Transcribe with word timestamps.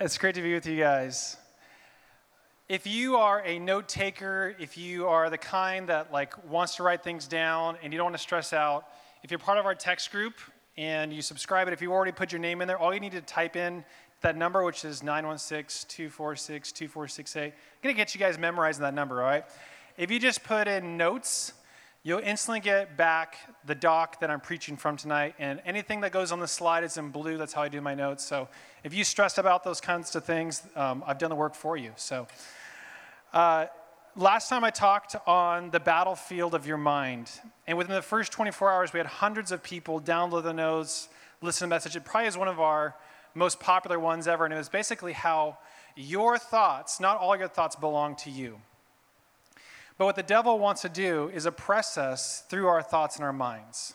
It's 0.00 0.18
great 0.18 0.34
to 0.34 0.42
be 0.42 0.52
with 0.52 0.66
you 0.66 0.76
guys. 0.76 1.36
If 2.68 2.84
you 2.84 3.14
are 3.14 3.44
a 3.46 3.60
note 3.60 3.86
taker, 3.86 4.56
if 4.58 4.76
you 4.76 5.06
are 5.06 5.30
the 5.30 5.38
kind 5.38 5.88
that 5.88 6.12
like 6.12 6.34
wants 6.50 6.74
to 6.76 6.82
write 6.82 7.04
things 7.04 7.28
down 7.28 7.76
and 7.80 7.92
you 7.92 7.98
don't 7.98 8.06
want 8.06 8.16
to 8.16 8.22
stress 8.22 8.52
out, 8.52 8.88
if 9.22 9.30
you're 9.30 9.38
part 9.38 9.56
of 9.56 9.66
our 9.66 9.74
text 9.76 10.10
group 10.10 10.34
and 10.76 11.12
you 11.12 11.22
subscribe 11.22 11.68
it, 11.68 11.74
if 11.74 11.80
you 11.80 11.92
already 11.92 12.10
put 12.10 12.32
your 12.32 12.40
name 12.40 12.60
in 12.60 12.66
there, 12.66 12.76
all 12.76 12.92
you 12.92 12.98
need 12.98 13.12
to 13.12 13.20
type 13.20 13.54
in 13.54 13.84
that 14.20 14.36
number, 14.36 14.64
which 14.64 14.84
is 14.84 15.00
916-246-2468. 15.02 17.44
I'm 17.44 17.52
gonna 17.80 17.94
get 17.94 18.16
you 18.16 18.18
guys 18.18 18.36
memorizing 18.36 18.82
that 18.82 18.94
number, 18.94 19.22
all 19.22 19.28
right? 19.28 19.44
If 19.96 20.10
you 20.10 20.18
just 20.18 20.42
put 20.42 20.66
in 20.66 20.96
notes, 20.96 21.52
you'll 22.04 22.20
instantly 22.20 22.60
get 22.60 22.98
back 22.98 23.38
the 23.64 23.74
doc 23.74 24.20
that 24.20 24.30
I'm 24.30 24.40
preaching 24.40 24.76
from 24.76 24.98
tonight. 24.98 25.34
And 25.38 25.60
anything 25.64 26.02
that 26.02 26.12
goes 26.12 26.32
on 26.32 26.38
the 26.38 26.46
slide 26.46 26.84
is 26.84 26.98
in 26.98 27.08
blue. 27.08 27.38
That's 27.38 27.54
how 27.54 27.62
I 27.62 27.68
do 27.68 27.80
my 27.80 27.94
notes. 27.94 28.22
So 28.22 28.48
if 28.84 28.92
you 28.92 29.04
stress 29.04 29.38
about 29.38 29.64
those 29.64 29.80
kinds 29.80 30.14
of 30.14 30.22
things, 30.22 30.62
um, 30.76 31.02
I've 31.06 31.18
done 31.18 31.30
the 31.30 31.36
work 31.36 31.54
for 31.54 31.78
you. 31.78 31.92
So 31.96 32.26
uh, 33.32 33.66
last 34.16 34.50
time 34.50 34.64
I 34.64 34.70
talked 34.70 35.16
on 35.26 35.70
the 35.70 35.80
battlefield 35.80 36.54
of 36.54 36.66
your 36.66 36.76
mind. 36.76 37.30
And 37.66 37.78
within 37.78 37.94
the 37.94 38.02
first 38.02 38.32
24 38.32 38.70
hours, 38.70 38.92
we 38.92 38.98
had 38.98 39.06
hundreds 39.06 39.50
of 39.50 39.62
people 39.62 39.98
download 39.98 40.42
the 40.42 40.52
notes, 40.52 41.08
listen 41.40 41.60
to 41.60 41.64
the 41.64 41.74
message. 41.74 41.96
It 41.96 42.04
probably 42.04 42.28
is 42.28 42.36
one 42.36 42.48
of 42.48 42.60
our 42.60 42.94
most 43.32 43.60
popular 43.60 43.98
ones 43.98 44.28
ever. 44.28 44.44
And 44.44 44.52
it 44.52 44.58
was 44.58 44.68
basically 44.68 45.14
how 45.14 45.56
your 45.96 46.36
thoughts, 46.36 47.00
not 47.00 47.16
all 47.16 47.34
your 47.34 47.48
thoughts, 47.48 47.76
belong 47.76 48.14
to 48.16 48.30
you. 48.30 48.60
But 49.96 50.06
what 50.06 50.16
the 50.16 50.22
devil 50.22 50.58
wants 50.58 50.82
to 50.82 50.88
do 50.88 51.30
is 51.32 51.46
oppress 51.46 51.96
us 51.96 52.44
through 52.48 52.66
our 52.66 52.82
thoughts 52.82 53.16
and 53.16 53.24
our 53.24 53.32
minds. 53.32 53.94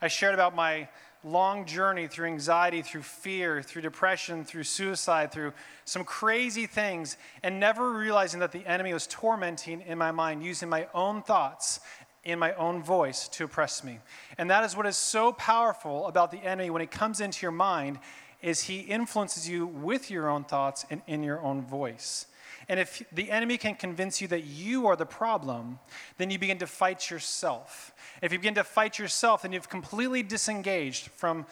I 0.00 0.08
shared 0.08 0.34
about 0.34 0.54
my 0.54 0.88
long 1.22 1.64
journey 1.64 2.06
through 2.06 2.26
anxiety, 2.26 2.82
through 2.82 3.02
fear, 3.02 3.62
through 3.62 3.82
depression, 3.82 4.44
through 4.44 4.64
suicide, 4.64 5.32
through 5.32 5.52
some 5.84 6.04
crazy 6.04 6.66
things, 6.66 7.16
and 7.42 7.58
never 7.58 7.92
realizing 7.92 8.40
that 8.40 8.52
the 8.52 8.66
enemy 8.66 8.92
was 8.92 9.06
tormenting 9.06 9.80
in 9.82 9.98
my 9.98 10.10
mind, 10.10 10.44
using 10.44 10.68
my 10.68 10.86
own 10.94 11.22
thoughts 11.22 11.80
in 12.24 12.38
my 12.38 12.54
own 12.54 12.82
voice 12.82 13.28
to 13.28 13.44
oppress 13.44 13.84
me. 13.84 13.98
And 14.38 14.50
that 14.50 14.64
is 14.64 14.76
what 14.76 14.86
is 14.86 14.96
so 14.96 15.32
powerful 15.32 16.06
about 16.06 16.30
the 16.30 16.38
enemy 16.38 16.70
when 16.70 16.82
it 16.82 16.90
comes 16.90 17.20
into 17.20 17.42
your 17.42 17.52
mind 17.52 17.98
is 18.42 18.62
he 18.62 18.80
influences 18.80 19.48
you 19.48 19.66
with 19.66 20.10
your 20.10 20.28
own 20.28 20.44
thoughts 20.44 20.84
and 20.90 21.02
in 21.06 21.22
your 21.22 21.40
own 21.40 21.62
voice. 21.62 22.26
And 22.68 22.80
if 22.80 23.02
the 23.12 23.30
enemy 23.30 23.58
can 23.58 23.74
convince 23.74 24.20
you 24.20 24.28
that 24.28 24.44
you 24.44 24.86
are 24.86 24.96
the 24.96 25.06
problem, 25.06 25.78
then 26.18 26.30
you 26.30 26.38
begin 26.38 26.58
to 26.58 26.66
fight 26.66 27.10
yourself. 27.10 27.92
If 28.22 28.32
you 28.32 28.38
begin 28.38 28.54
to 28.54 28.64
fight 28.64 28.98
yourself, 28.98 29.42
then 29.42 29.52
you've 29.52 29.68
completely 29.68 30.22
disengaged 30.22 31.08
from 31.08 31.46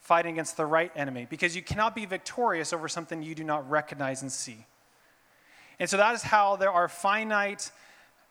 fighting 0.00 0.32
against 0.32 0.56
the 0.56 0.66
right 0.66 0.92
enemy 0.96 1.26
because 1.28 1.54
you 1.54 1.62
cannot 1.62 1.94
be 1.94 2.06
victorious 2.06 2.72
over 2.72 2.88
something 2.88 3.22
you 3.22 3.34
do 3.34 3.44
not 3.44 3.68
recognize 3.70 4.22
and 4.22 4.30
see. 4.30 4.66
And 5.78 5.88
so 5.88 5.96
that 5.96 6.14
is 6.14 6.22
how 6.22 6.56
there 6.56 6.70
are 6.70 6.88
finite 6.88 7.70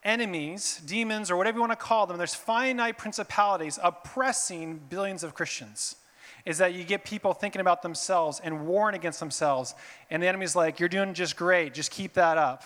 enemies, 0.03 0.81
demons, 0.85 1.29
or 1.29 1.37
whatever 1.37 1.57
you 1.57 1.61
want 1.61 1.71
to 1.71 1.75
call 1.75 2.07
them. 2.07 2.17
There's 2.17 2.35
finite 2.35 2.97
principalities 2.97 3.79
oppressing 3.81 4.81
billions 4.89 5.23
of 5.23 5.33
Christians 5.33 5.95
is 6.45 6.57
that 6.57 6.73
you 6.73 6.83
get 6.83 7.03
people 7.03 7.33
thinking 7.33 7.61
about 7.61 7.81
themselves 7.81 8.41
and 8.43 8.65
warring 8.65 8.95
against 8.95 9.19
themselves. 9.19 9.75
And 10.09 10.21
the 10.21 10.27
enemy's 10.27 10.55
like, 10.55 10.79
You're 10.79 10.89
doing 10.89 11.13
just 11.13 11.35
great, 11.35 11.73
just 11.73 11.91
keep 11.91 12.13
that 12.13 12.37
up. 12.37 12.63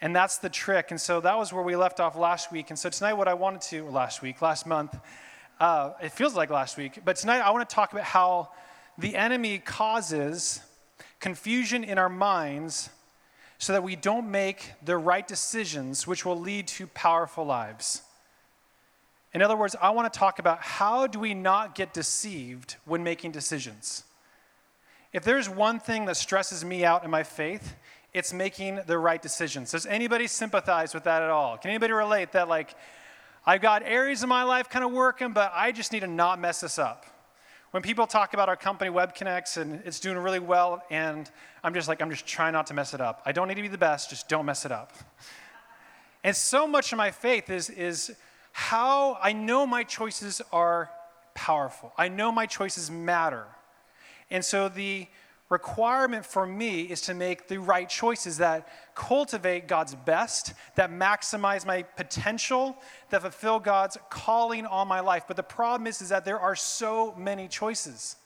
And 0.00 0.16
that's 0.16 0.38
the 0.38 0.48
trick. 0.48 0.90
And 0.90 1.00
so 1.00 1.20
that 1.20 1.36
was 1.36 1.52
where 1.52 1.62
we 1.62 1.76
left 1.76 2.00
off 2.00 2.16
last 2.16 2.50
week. 2.50 2.70
And 2.70 2.78
so 2.78 2.88
tonight, 2.88 3.14
what 3.14 3.28
I 3.28 3.34
wanted 3.34 3.60
to, 3.62 3.84
last 3.90 4.22
week, 4.22 4.40
last 4.40 4.66
month, 4.66 4.98
uh, 5.60 5.92
it 6.02 6.10
feels 6.10 6.34
like 6.34 6.48
last 6.48 6.78
week, 6.78 7.00
but 7.04 7.16
tonight 7.16 7.40
I 7.40 7.50
want 7.50 7.68
to 7.68 7.74
talk 7.74 7.92
about 7.92 8.04
how 8.04 8.48
the 8.96 9.14
enemy 9.14 9.58
causes 9.58 10.62
confusion 11.20 11.84
in 11.84 11.98
our 11.98 12.08
minds 12.08 12.88
so 13.58 13.74
that 13.74 13.82
we 13.82 13.94
don't 13.94 14.30
make 14.30 14.72
the 14.82 14.96
right 14.96 15.28
decisions, 15.28 16.06
which 16.06 16.24
will 16.24 16.40
lead 16.40 16.66
to 16.66 16.86
powerful 16.86 17.44
lives. 17.44 18.00
In 19.32 19.42
other 19.42 19.56
words, 19.56 19.76
I 19.80 19.90
want 19.90 20.12
to 20.12 20.18
talk 20.18 20.38
about 20.38 20.60
how 20.60 21.06
do 21.06 21.18
we 21.18 21.34
not 21.34 21.74
get 21.74 21.92
deceived 21.92 22.76
when 22.84 23.04
making 23.04 23.30
decisions. 23.30 24.04
If 25.12 25.24
there's 25.24 25.48
one 25.48 25.78
thing 25.78 26.04
that 26.06 26.16
stresses 26.16 26.64
me 26.64 26.84
out 26.84 27.04
in 27.04 27.10
my 27.10 27.22
faith, 27.22 27.76
it's 28.12 28.32
making 28.32 28.80
the 28.86 28.98
right 28.98 29.22
decisions. 29.22 29.70
Does 29.70 29.86
anybody 29.86 30.26
sympathize 30.26 30.94
with 30.94 31.04
that 31.04 31.22
at 31.22 31.30
all? 31.30 31.58
Can 31.58 31.70
anybody 31.70 31.92
relate 31.92 32.32
that, 32.32 32.48
like, 32.48 32.74
I've 33.46 33.60
got 33.60 33.82
areas 33.84 34.22
of 34.22 34.28
my 34.28 34.42
life 34.42 34.68
kind 34.68 34.84
of 34.84 34.90
working, 34.90 35.32
but 35.32 35.52
I 35.54 35.72
just 35.72 35.92
need 35.92 36.00
to 36.00 36.08
not 36.08 36.40
mess 36.40 36.60
this 36.60 36.78
up? 36.78 37.06
When 37.70 37.84
people 37.84 38.08
talk 38.08 38.34
about 38.34 38.48
our 38.48 38.56
company, 38.56 38.90
WebConnects, 38.90 39.56
and 39.56 39.80
it's 39.84 40.00
doing 40.00 40.18
really 40.18 40.40
well, 40.40 40.82
and 40.90 41.30
I'm 41.62 41.72
just 41.72 41.86
like, 41.86 42.02
I'm 42.02 42.10
just 42.10 42.26
trying 42.26 42.52
not 42.52 42.66
to 42.66 42.74
mess 42.74 42.94
it 42.94 43.00
up. 43.00 43.22
I 43.24 43.30
don't 43.30 43.46
need 43.46 43.54
to 43.54 43.62
be 43.62 43.68
the 43.68 43.78
best, 43.78 44.10
just 44.10 44.28
don't 44.28 44.44
mess 44.44 44.64
it 44.64 44.72
up. 44.72 44.92
And 46.24 46.34
so 46.34 46.66
much 46.66 46.92
of 46.92 46.98
my 46.98 47.12
faith 47.12 47.48
is, 47.48 47.70
is 47.70 48.14
how 48.52 49.18
I 49.22 49.32
know 49.32 49.66
my 49.66 49.84
choices 49.84 50.40
are 50.52 50.90
powerful. 51.34 51.92
I 51.96 52.08
know 52.08 52.32
my 52.32 52.46
choices 52.46 52.90
matter. 52.90 53.46
And 54.30 54.44
so 54.44 54.68
the 54.68 55.06
requirement 55.48 56.24
for 56.24 56.46
me 56.46 56.82
is 56.82 57.00
to 57.02 57.14
make 57.14 57.48
the 57.48 57.58
right 57.58 57.88
choices 57.88 58.38
that 58.38 58.68
cultivate 58.94 59.66
God's 59.66 59.94
best, 59.94 60.54
that 60.76 60.90
maximize 60.90 61.66
my 61.66 61.82
potential, 61.82 62.76
that 63.10 63.22
fulfill 63.22 63.58
God's 63.58 63.98
calling 64.08 64.64
on 64.64 64.86
my 64.86 65.00
life. 65.00 65.24
But 65.26 65.36
the 65.36 65.42
problem 65.42 65.88
is, 65.88 66.00
is 66.00 66.10
that 66.10 66.24
there 66.24 66.38
are 66.38 66.54
so 66.54 67.14
many 67.16 67.48
choices. 67.48 68.16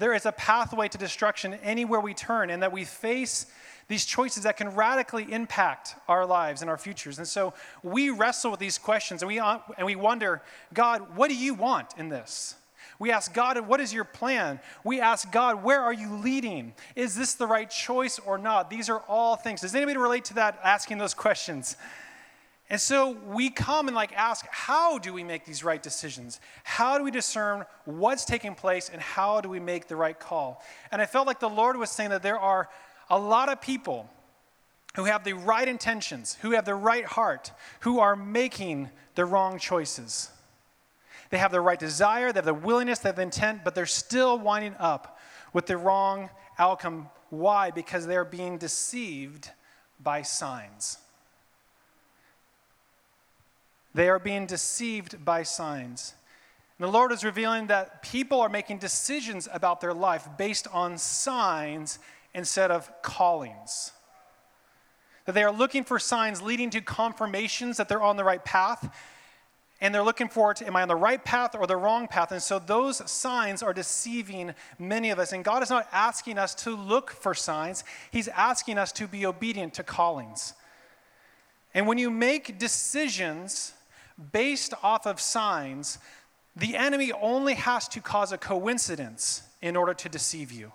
There 0.00 0.14
is 0.14 0.24
a 0.24 0.32
pathway 0.32 0.88
to 0.88 0.96
destruction 0.96 1.52
anywhere 1.62 2.00
we 2.00 2.14
turn, 2.14 2.48
and 2.48 2.62
that 2.62 2.72
we 2.72 2.84
face 2.84 3.44
these 3.86 4.06
choices 4.06 4.44
that 4.44 4.56
can 4.56 4.74
radically 4.74 5.30
impact 5.30 5.94
our 6.08 6.24
lives 6.24 6.62
and 6.62 6.70
our 6.70 6.78
futures. 6.78 7.18
And 7.18 7.28
so 7.28 7.52
we 7.82 8.08
wrestle 8.08 8.50
with 8.50 8.60
these 8.60 8.78
questions 8.78 9.20
and 9.20 9.28
we, 9.28 9.38
uh, 9.40 9.58
and 9.76 9.84
we 9.84 9.96
wonder, 9.96 10.42
God, 10.72 11.16
what 11.16 11.28
do 11.28 11.36
you 11.36 11.52
want 11.52 11.88
in 11.98 12.08
this? 12.08 12.54
We 12.98 13.10
ask 13.10 13.34
God, 13.34 13.60
what 13.66 13.80
is 13.80 13.92
your 13.92 14.04
plan? 14.04 14.60
We 14.84 15.00
ask 15.00 15.30
God, 15.30 15.62
where 15.62 15.82
are 15.82 15.92
you 15.92 16.14
leading? 16.14 16.72
Is 16.96 17.14
this 17.14 17.34
the 17.34 17.46
right 17.46 17.68
choice 17.68 18.18
or 18.20 18.38
not? 18.38 18.70
These 18.70 18.88
are 18.88 19.00
all 19.08 19.36
things. 19.36 19.60
Does 19.60 19.74
anybody 19.74 19.98
relate 19.98 20.24
to 20.26 20.34
that, 20.34 20.58
asking 20.62 20.96
those 20.96 21.14
questions? 21.26 21.76
And 22.70 22.80
so 22.80 23.18
we 23.26 23.50
come 23.50 23.88
and 23.88 23.96
like 23.96 24.12
ask, 24.12 24.46
how 24.48 24.98
do 24.98 25.12
we 25.12 25.24
make 25.24 25.44
these 25.44 25.64
right 25.64 25.82
decisions? 25.82 26.40
How 26.62 26.98
do 26.98 27.04
we 27.04 27.10
discern 27.10 27.64
what's 27.84 28.24
taking 28.24 28.54
place 28.54 28.88
and 28.88 29.02
how 29.02 29.40
do 29.40 29.48
we 29.48 29.58
make 29.58 29.88
the 29.88 29.96
right 29.96 30.18
call? 30.18 30.62
And 30.92 31.02
I 31.02 31.06
felt 31.06 31.26
like 31.26 31.40
the 31.40 31.50
Lord 31.50 31.76
was 31.76 31.90
saying 31.90 32.10
that 32.10 32.22
there 32.22 32.38
are 32.38 32.68
a 33.10 33.18
lot 33.18 33.48
of 33.48 33.60
people 33.60 34.08
who 34.94 35.04
have 35.04 35.24
the 35.24 35.32
right 35.32 35.66
intentions, 35.66 36.38
who 36.42 36.52
have 36.52 36.64
the 36.64 36.74
right 36.76 37.04
heart, 37.04 37.50
who 37.80 37.98
are 37.98 38.14
making 38.14 38.88
the 39.16 39.24
wrong 39.24 39.58
choices. 39.58 40.30
They 41.30 41.38
have 41.38 41.52
the 41.52 41.60
right 41.60 41.78
desire, 41.78 42.32
they 42.32 42.38
have 42.38 42.44
the 42.44 42.54
willingness, 42.54 43.00
they 43.00 43.08
have 43.08 43.16
the 43.16 43.22
intent, 43.22 43.62
but 43.64 43.74
they're 43.74 43.86
still 43.86 44.38
winding 44.38 44.74
up 44.78 45.18
with 45.52 45.66
the 45.66 45.76
wrong 45.76 46.30
outcome. 46.56 47.08
Why? 47.30 47.70
Because 47.72 48.06
they're 48.06 48.24
being 48.24 48.58
deceived 48.58 49.50
by 50.00 50.22
signs. 50.22 50.98
They 53.94 54.08
are 54.08 54.18
being 54.18 54.46
deceived 54.46 55.24
by 55.24 55.42
signs. 55.42 56.14
The 56.78 56.86
Lord 56.86 57.12
is 57.12 57.24
revealing 57.24 57.66
that 57.66 58.02
people 58.02 58.40
are 58.40 58.48
making 58.48 58.78
decisions 58.78 59.46
about 59.52 59.82
their 59.82 59.92
life 59.92 60.26
based 60.38 60.66
on 60.72 60.96
signs 60.96 61.98
instead 62.32 62.70
of 62.70 62.90
callings. 63.02 63.92
That 65.26 65.32
they 65.32 65.42
are 65.42 65.52
looking 65.52 65.84
for 65.84 65.98
signs 65.98 66.40
leading 66.40 66.70
to 66.70 66.80
confirmations 66.80 67.76
that 67.76 67.88
they're 67.88 68.02
on 68.02 68.16
the 68.16 68.24
right 68.24 68.42
path. 68.42 68.96
And 69.82 69.94
they're 69.94 70.02
looking 70.02 70.28
for 70.28 70.52
it, 70.52 70.62
am 70.62 70.76
I 70.76 70.82
on 70.82 70.88
the 70.88 70.96
right 70.96 71.22
path 71.22 71.54
or 71.54 71.66
the 71.66 71.76
wrong 71.76 72.06
path? 72.06 72.32
And 72.32 72.42
so 72.42 72.58
those 72.58 73.10
signs 73.10 73.62
are 73.62 73.72
deceiving 73.72 74.54
many 74.78 75.10
of 75.10 75.18
us. 75.18 75.32
And 75.32 75.44
God 75.44 75.62
is 75.62 75.70
not 75.70 75.88
asking 75.92 76.38
us 76.38 76.54
to 76.56 76.74
look 76.74 77.10
for 77.10 77.34
signs, 77.34 77.84
He's 78.10 78.28
asking 78.28 78.78
us 78.78 78.92
to 78.92 79.06
be 79.06 79.24
obedient 79.24 79.74
to 79.74 79.82
callings. 79.82 80.54
And 81.72 81.86
when 81.86 81.98
you 81.98 82.10
make 82.10 82.58
decisions 82.58 83.74
based 84.32 84.74
off 84.82 85.06
of 85.06 85.20
signs, 85.20 85.98
the 86.56 86.76
enemy 86.76 87.12
only 87.12 87.54
has 87.54 87.88
to 87.88 88.00
cause 88.00 88.32
a 88.32 88.38
coincidence 88.38 89.42
in 89.62 89.76
order 89.76 89.94
to 89.94 90.08
deceive 90.08 90.52
you. 90.52 90.72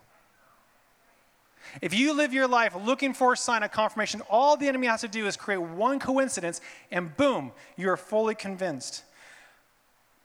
If 1.82 1.94
you 1.94 2.14
live 2.14 2.34
your 2.34 2.48
life 2.48 2.76
looking 2.76 3.14
for 3.14 3.34
a 3.34 3.38
sign 3.38 3.64
of 3.64 3.72
confirmation, 3.72 4.22
all 4.30 4.56
the 4.56 4.68
enemy 4.68 4.88
has 4.88 5.02
to 5.02 5.08
do 5.08 5.28
is 5.28 5.36
create 5.36 5.58
one 5.58 6.00
coincidence, 6.00 6.62
and 6.92 7.16
boom, 7.18 7.52
you're 7.76 7.98
fully 7.98 8.36
convinced. 8.36 9.04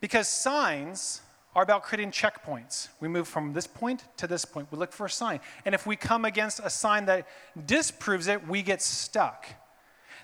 Because 0.01 0.29
signs 0.29 1.23
are 1.55 1.63
about 1.63 1.83
creating 1.83 2.13
checkpoints. 2.13 2.89
We 3.01 3.09
move 3.09 3.27
from 3.27 3.53
this 3.53 3.67
point 3.67 4.05
to 4.19 4.27
this 4.27 4.45
point. 4.45 4.69
We 4.71 4.79
look 4.79 4.93
for 4.93 5.07
a 5.07 5.11
sign. 5.11 5.41
And 5.65 5.75
if 5.75 5.87
we 5.87 5.97
come 5.97 6.25
against 6.25 6.61
a 6.63 6.71
sign 6.71 7.07
that 7.07 7.27
disproves 7.67 8.29
it, 8.29 8.47
we 8.47 8.63
get 8.63 8.81
stuck. 8.81 9.47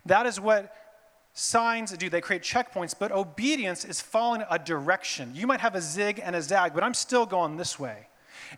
That 0.04 0.26
is 0.26 0.40
what 0.40 0.72
signs 1.36 1.92
do. 1.92 2.08
They 2.08 2.22
create 2.22 2.42
checkpoints, 2.42 2.94
but 2.98 3.12
obedience 3.12 3.84
is 3.84 4.00
following 4.00 4.42
a 4.50 4.58
direction. 4.58 5.32
You 5.34 5.46
might 5.46 5.60
have 5.60 5.74
a 5.74 5.82
zig 5.82 6.20
and 6.24 6.34
a 6.34 6.40
zag, 6.40 6.72
but 6.72 6.82
I'm 6.82 6.94
still 6.94 7.26
going 7.26 7.58
this 7.58 7.78
way. 7.78 8.08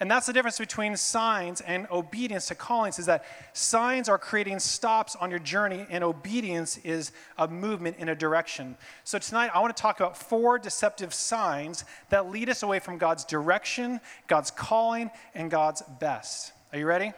And 0.01 0.09
that's 0.09 0.27
the 0.27 0.33
difference 0.33 0.59
between 0.59 0.97
signs 0.97 1.61
and 1.61 1.89
obedience 1.91 2.47
to 2.49 2.55
callings 2.55 3.01
is 3.01 3.07
that 3.07 3.25
signs 3.53 4.09
are 4.09 4.19
creating 4.19 4.61
stops 4.61 5.17
on 5.17 5.31
your 5.31 5.41
journey 5.41 5.87
and 5.91 6.05
obedience 6.05 6.79
is 6.79 7.11
a 7.37 7.49
movement 7.49 7.97
in 7.99 8.11
a 8.11 8.15
direction. 8.15 8.77
So 9.03 9.19
tonight 9.19 9.51
I 9.53 9.61
want 9.61 9.77
to 9.77 9.81
talk 9.81 9.99
about 9.99 10.17
four 10.17 10.59
deceptive 10.59 11.13
signs 11.13 11.85
that 12.11 12.31
lead 12.31 12.49
us 12.49 12.63
away 12.63 12.79
from 12.79 12.99
God's 12.99 13.25
direction, 13.25 14.01
God's 14.29 14.53
calling, 14.53 15.11
and 15.35 15.51
God's 15.51 15.83
best. 15.99 16.53
Are 16.73 16.79
you 16.79 16.87
ready? 16.87 17.13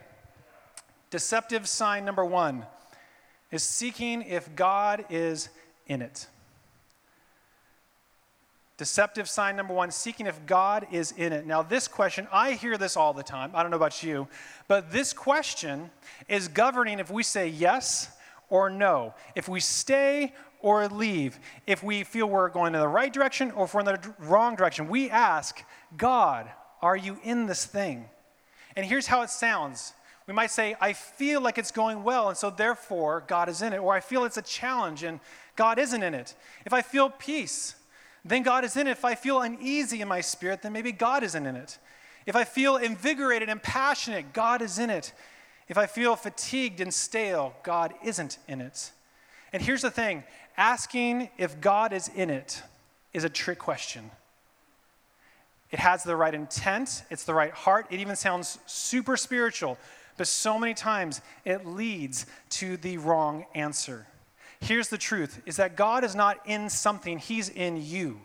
Deceptive 1.10 1.68
sign 1.68 2.06
number 2.06 2.24
1 2.24 2.64
is 3.50 3.62
seeking 3.62 4.22
if 4.22 4.54
God 4.54 5.04
is 5.10 5.48
in 5.86 6.02
it. 6.02 6.26
Deceptive 8.76 9.28
sign 9.28 9.56
number 9.56 9.74
one, 9.74 9.90
seeking 9.90 10.26
if 10.26 10.46
God 10.46 10.86
is 10.90 11.12
in 11.12 11.34
it. 11.34 11.46
Now, 11.46 11.62
this 11.62 11.86
question, 11.86 12.26
I 12.32 12.52
hear 12.52 12.78
this 12.78 12.96
all 12.96 13.12
the 13.12 13.22
time. 13.22 13.50
I 13.54 13.62
don't 13.62 13.70
know 13.70 13.76
about 13.76 14.02
you, 14.02 14.26
but 14.68 14.90
this 14.90 15.12
question 15.12 15.90
is 16.28 16.48
governing 16.48 16.98
if 16.98 17.10
we 17.10 17.22
say 17.22 17.48
yes 17.48 18.08
or 18.48 18.70
no, 18.70 19.12
if 19.34 19.48
we 19.48 19.60
stay 19.60 20.32
or 20.60 20.88
leave, 20.88 21.38
if 21.66 21.82
we 21.82 22.04
feel 22.04 22.26
we're 22.26 22.48
going 22.48 22.74
in 22.74 22.80
the 22.80 22.88
right 22.88 23.12
direction 23.12 23.50
or 23.50 23.64
if 23.64 23.74
we're 23.74 23.80
in 23.80 23.86
the 23.86 24.14
wrong 24.20 24.56
direction. 24.56 24.88
We 24.88 25.10
ask, 25.10 25.62
God, 25.96 26.48
are 26.80 26.96
you 26.96 27.18
in 27.22 27.46
this 27.46 27.66
thing? 27.66 28.06
And 28.76 28.86
here's 28.86 29.06
how 29.06 29.22
it 29.22 29.30
sounds. 29.30 29.92
We 30.30 30.36
might 30.36 30.52
say, 30.52 30.76
I 30.80 30.92
feel 30.92 31.40
like 31.40 31.58
it's 31.58 31.72
going 31.72 32.04
well, 32.04 32.28
and 32.28 32.38
so 32.38 32.50
therefore 32.50 33.24
God 33.26 33.48
is 33.48 33.62
in 33.62 33.72
it. 33.72 33.78
Or 33.78 33.94
I 33.94 33.98
feel 33.98 34.24
it's 34.24 34.36
a 34.36 34.42
challenge 34.42 35.02
and 35.02 35.18
God 35.56 35.76
isn't 35.76 36.04
in 36.04 36.14
it. 36.14 36.36
If 36.64 36.72
I 36.72 36.82
feel 36.82 37.10
peace, 37.10 37.74
then 38.24 38.44
God 38.44 38.64
is 38.64 38.76
in 38.76 38.86
it. 38.86 38.92
If 38.92 39.04
I 39.04 39.16
feel 39.16 39.40
uneasy 39.40 40.00
in 40.00 40.06
my 40.06 40.20
spirit, 40.20 40.62
then 40.62 40.72
maybe 40.72 40.92
God 40.92 41.24
isn't 41.24 41.44
in 41.44 41.56
it. 41.56 41.78
If 42.26 42.36
I 42.36 42.44
feel 42.44 42.76
invigorated 42.76 43.48
and 43.48 43.60
passionate, 43.60 44.32
God 44.32 44.62
is 44.62 44.78
in 44.78 44.88
it. 44.88 45.12
If 45.66 45.76
I 45.76 45.86
feel 45.86 46.14
fatigued 46.14 46.80
and 46.80 46.94
stale, 46.94 47.56
God 47.64 47.92
isn't 48.04 48.38
in 48.46 48.60
it. 48.60 48.92
And 49.52 49.60
here's 49.60 49.82
the 49.82 49.90
thing 49.90 50.22
asking 50.56 51.28
if 51.38 51.60
God 51.60 51.92
is 51.92 52.06
in 52.06 52.30
it 52.30 52.62
is 53.12 53.24
a 53.24 53.28
trick 53.28 53.58
question. 53.58 54.12
It 55.72 55.80
has 55.80 56.04
the 56.04 56.14
right 56.14 56.34
intent, 56.34 57.02
it's 57.10 57.24
the 57.24 57.34
right 57.34 57.52
heart, 57.52 57.86
it 57.90 57.98
even 57.98 58.14
sounds 58.14 58.58
super 58.66 59.16
spiritual, 59.16 59.76
but 60.20 60.28
so 60.28 60.58
many 60.58 60.74
times 60.74 61.22
it 61.46 61.64
leads 61.64 62.26
to 62.50 62.76
the 62.76 62.98
wrong 62.98 63.46
answer. 63.54 64.06
Here's 64.60 64.88
the 64.88 64.98
truth 64.98 65.40
is 65.46 65.56
that 65.56 65.76
God 65.76 66.04
is 66.04 66.14
not 66.14 66.40
in 66.44 66.68
something, 66.68 67.16
He's 67.18 67.48
in 67.48 67.82
you. 67.82 68.20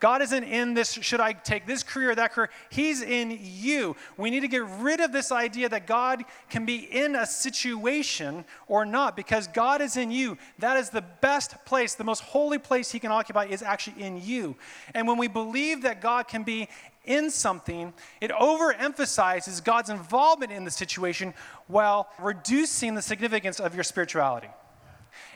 God 0.00 0.20
isn't 0.20 0.42
in 0.42 0.74
this, 0.74 0.92
should 0.92 1.20
I 1.20 1.32
take 1.32 1.64
this 1.64 1.84
career 1.84 2.10
or 2.10 2.14
that 2.16 2.32
career? 2.32 2.50
He's 2.70 3.02
in 3.02 3.38
you. 3.40 3.94
We 4.16 4.30
need 4.30 4.40
to 4.40 4.48
get 4.48 4.64
rid 4.80 4.98
of 4.98 5.12
this 5.12 5.30
idea 5.30 5.68
that 5.68 5.86
God 5.86 6.24
can 6.50 6.66
be 6.66 6.78
in 6.78 7.14
a 7.14 7.24
situation 7.24 8.44
or 8.66 8.84
not 8.84 9.14
because 9.14 9.46
God 9.46 9.80
is 9.80 9.96
in 9.96 10.10
you. 10.10 10.36
That 10.58 10.76
is 10.76 10.90
the 10.90 11.04
best 11.20 11.64
place, 11.64 11.94
the 11.94 12.02
most 12.02 12.20
holy 12.20 12.58
place 12.58 12.90
He 12.90 12.98
can 12.98 13.12
occupy 13.12 13.44
is 13.44 13.62
actually 13.62 14.02
in 14.02 14.20
you. 14.20 14.56
And 14.92 15.06
when 15.06 15.18
we 15.18 15.28
believe 15.28 15.82
that 15.82 16.00
God 16.00 16.26
can 16.26 16.42
be 16.42 16.68
in 17.04 17.30
something, 17.30 17.92
it 18.20 18.30
overemphasizes 18.30 19.62
God's 19.62 19.90
involvement 19.90 20.52
in 20.52 20.64
the 20.64 20.70
situation 20.70 21.34
while 21.66 22.08
reducing 22.18 22.94
the 22.94 23.02
significance 23.02 23.60
of 23.60 23.74
your 23.74 23.84
spirituality. 23.84 24.48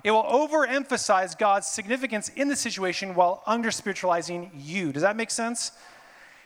It 0.04 0.10
will 0.10 0.24
overemphasize 0.24 1.38
God's 1.38 1.66
significance 1.66 2.30
in 2.30 2.48
the 2.48 2.56
situation 2.56 3.14
while 3.14 3.42
under 3.46 3.70
spiritualizing 3.70 4.50
you. 4.54 4.92
Does 4.92 5.02
that 5.02 5.16
make 5.16 5.30
sense? 5.30 5.72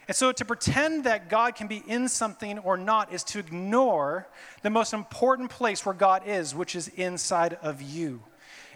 And 0.08 0.16
so 0.16 0.32
to 0.32 0.44
pretend 0.44 1.04
that 1.04 1.28
God 1.28 1.54
can 1.54 1.68
be 1.68 1.82
in 1.86 2.08
something 2.08 2.58
or 2.58 2.76
not 2.76 3.12
is 3.12 3.22
to 3.24 3.38
ignore 3.38 4.28
the 4.62 4.70
most 4.70 4.92
important 4.92 5.50
place 5.50 5.86
where 5.86 5.94
God 5.94 6.22
is, 6.26 6.54
which 6.54 6.74
is 6.74 6.88
inside 6.88 7.58
of 7.62 7.80
you. 7.80 8.22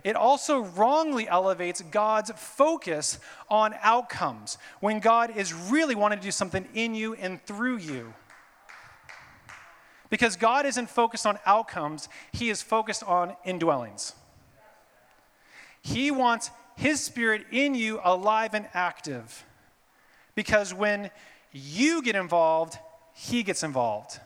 It 0.07 0.15
also 0.15 0.61
wrongly 0.61 1.27
elevates 1.29 1.83
God's 1.83 2.31
focus 2.37 3.19
on 3.51 3.75
outcomes 3.83 4.57
when 4.79 5.01
God 5.01 5.37
is 5.37 5.53
really 5.53 5.97
wanting 5.97 6.21
to 6.21 6.23
do 6.25 6.31
something 6.31 6.65
in 6.75 6.95
you 6.95 7.15
and 7.15 7.43
through 7.43 7.79
you. 7.79 8.15
Because 10.09 10.37
God 10.37 10.65
isn't 10.65 10.89
focused 10.89 11.27
on 11.27 11.41
outcomes, 11.45 12.09
He 12.31 12.51
is 12.51 12.63
focused 12.63 13.03
on 13.03 13.35
indwellings. 13.45 14.13
He 15.83 16.13
wants 16.13 16.53
His 16.77 17.01
Spirit 17.01 17.45
in 17.51 17.75
you 17.75 17.99
alive 18.05 18.55
and 18.55 18.69
active. 18.75 19.45
Because 20.37 20.73
when 20.73 21.11
you 21.51 22.01
get 22.01 22.15
involved, 22.15 22.79
He 23.13 23.43
gets 23.43 23.65
involved. 23.65 24.21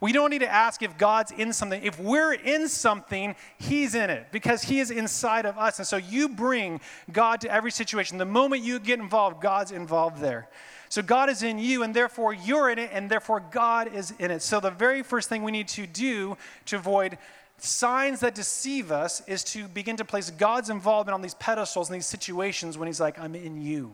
We 0.00 0.12
don't 0.12 0.30
need 0.30 0.40
to 0.40 0.50
ask 0.50 0.82
if 0.82 0.96
God's 0.96 1.32
in 1.32 1.52
something. 1.52 1.82
If 1.82 1.98
we're 1.98 2.32
in 2.32 2.68
something, 2.68 3.34
He's 3.58 3.94
in 3.94 4.10
it 4.10 4.28
because 4.30 4.62
He 4.62 4.78
is 4.78 4.90
inside 4.90 5.44
of 5.44 5.58
us. 5.58 5.78
And 5.78 5.86
so 5.86 5.96
you 5.96 6.28
bring 6.28 6.80
God 7.10 7.40
to 7.40 7.52
every 7.52 7.72
situation. 7.72 8.18
The 8.18 8.24
moment 8.24 8.62
you 8.62 8.78
get 8.78 9.00
involved, 9.00 9.42
God's 9.42 9.72
involved 9.72 10.20
there. 10.20 10.48
So 10.88 11.02
God 11.02 11.28
is 11.28 11.42
in 11.42 11.58
you, 11.58 11.82
and 11.82 11.92
therefore 11.92 12.32
you're 12.32 12.70
in 12.70 12.78
it, 12.78 12.90
and 12.92 13.10
therefore 13.10 13.40
God 13.40 13.92
is 13.92 14.12
in 14.18 14.30
it. 14.30 14.40
So 14.40 14.60
the 14.60 14.70
very 14.70 15.02
first 15.02 15.28
thing 15.28 15.42
we 15.42 15.52
need 15.52 15.68
to 15.68 15.86
do 15.86 16.36
to 16.66 16.76
avoid 16.76 17.18
signs 17.58 18.20
that 18.20 18.34
deceive 18.34 18.92
us 18.92 19.20
is 19.26 19.42
to 19.42 19.66
begin 19.68 19.96
to 19.96 20.04
place 20.04 20.30
God's 20.30 20.70
involvement 20.70 21.14
on 21.14 21.22
these 21.22 21.34
pedestals 21.34 21.90
in 21.90 21.94
these 21.94 22.06
situations 22.06 22.78
when 22.78 22.86
He's 22.86 23.00
like, 23.00 23.18
I'm 23.18 23.34
in 23.34 23.60
you. 23.60 23.92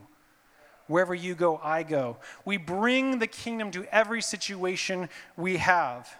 Wherever 0.87 1.15
you 1.15 1.35
go, 1.35 1.59
I 1.63 1.83
go. 1.83 2.17
We 2.43 2.57
bring 2.57 3.19
the 3.19 3.27
kingdom 3.27 3.71
to 3.71 3.85
every 3.93 4.21
situation 4.21 5.09
we 5.35 5.57
have. 5.57 6.15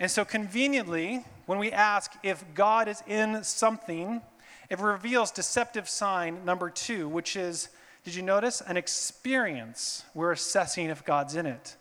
And 0.00 0.10
so, 0.10 0.24
conveniently, 0.24 1.24
when 1.46 1.58
we 1.58 1.70
ask 1.70 2.12
if 2.22 2.44
God 2.54 2.88
is 2.88 3.02
in 3.06 3.44
something, 3.44 4.22
it 4.68 4.80
reveals 4.80 5.30
deceptive 5.30 5.88
sign 5.88 6.44
number 6.44 6.68
two, 6.68 7.08
which 7.08 7.36
is 7.36 7.68
did 8.04 8.14
you 8.14 8.22
notice? 8.22 8.60
An 8.60 8.76
experience. 8.76 10.04
We're 10.14 10.32
assessing 10.32 10.90
if 10.90 11.04
God's 11.04 11.36
in 11.36 11.46
it. 11.46 11.76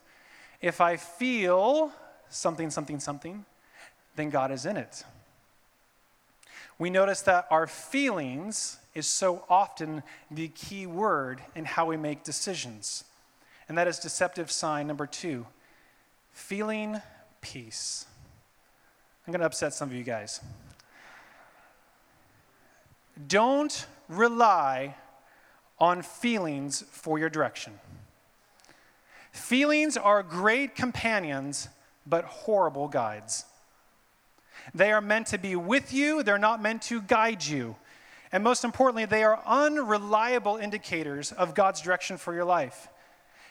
If 0.61 0.79
I 0.79 0.95
feel 0.95 1.91
something, 2.29 2.69
something, 2.69 2.99
something, 2.99 3.43
then 4.15 4.29
God 4.29 4.51
is 4.51 4.65
in 4.65 4.77
it. 4.77 5.03
We 6.79 6.89
notice 6.89 7.21
that 7.21 7.47
our 7.49 7.67
feelings 7.67 8.77
is 8.93 9.07
so 9.07 9.45
often 9.49 10.03
the 10.29 10.49
key 10.49 10.85
word 10.85 11.41
in 11.55 11.65
how 11.65 11.85
we 11.85 11.97
make 11.97 12.23
decisions. 12.23 13.03
And 13.67 13.77
that 13.77 13.87
is 13.87 13.99
deceptive 13.99 14.51
sign 14.51 14.87
number 14.87 15.07
two 15.07 15.45
feeling 16.31 16.99
peace. 17.41 18.05
I'm 19.25 19.31
going 19.31 19.39
to 19.39 19.45
upset 19.45 19.73
some 19.73 19.89
of 19.89 19.95
you 19.95 20.03
guys. 20.03 20.41
Don't 23.27 23.85
rely 24.09 24.95
on 25.79 26.01
feelings 26.01 26.83
for 26.89 27.19
your 27.19 27.29
direction. 27.29 27.79
Feelings 29.31 29.97
are 29.97 30.23
great 30.23 30.75
companions, 30.75 31.69
but 32.05 32.25
horrible 32.25 32.87
guides. 32.87 33.45
They 34.73 34.91
are 34.91 35.01
meant 35.01 35.27
to 35.27 35.37
be 35.37 35.55
with 35.55 35.93
you, 35.93 36.23
they're 36.23 36.37
not 36.37 36.61
meant 36.61 36.81
to 36.83 37.01
guide 37.01 37.43
you. 37.43 37.75
And 38.31 38.43
most 38.43 38.63
importantly, 38.63 39.05
they 39.05 39.23
are 39.23 39.39
unreliable 39.45 40.57
indicators 40.57 41.31
of 41.31 41.53
God's 41.53 41.81
direction 41.81 42.17
for 42.17 42.33
your 42.33 42.45
life. 42.45 42.87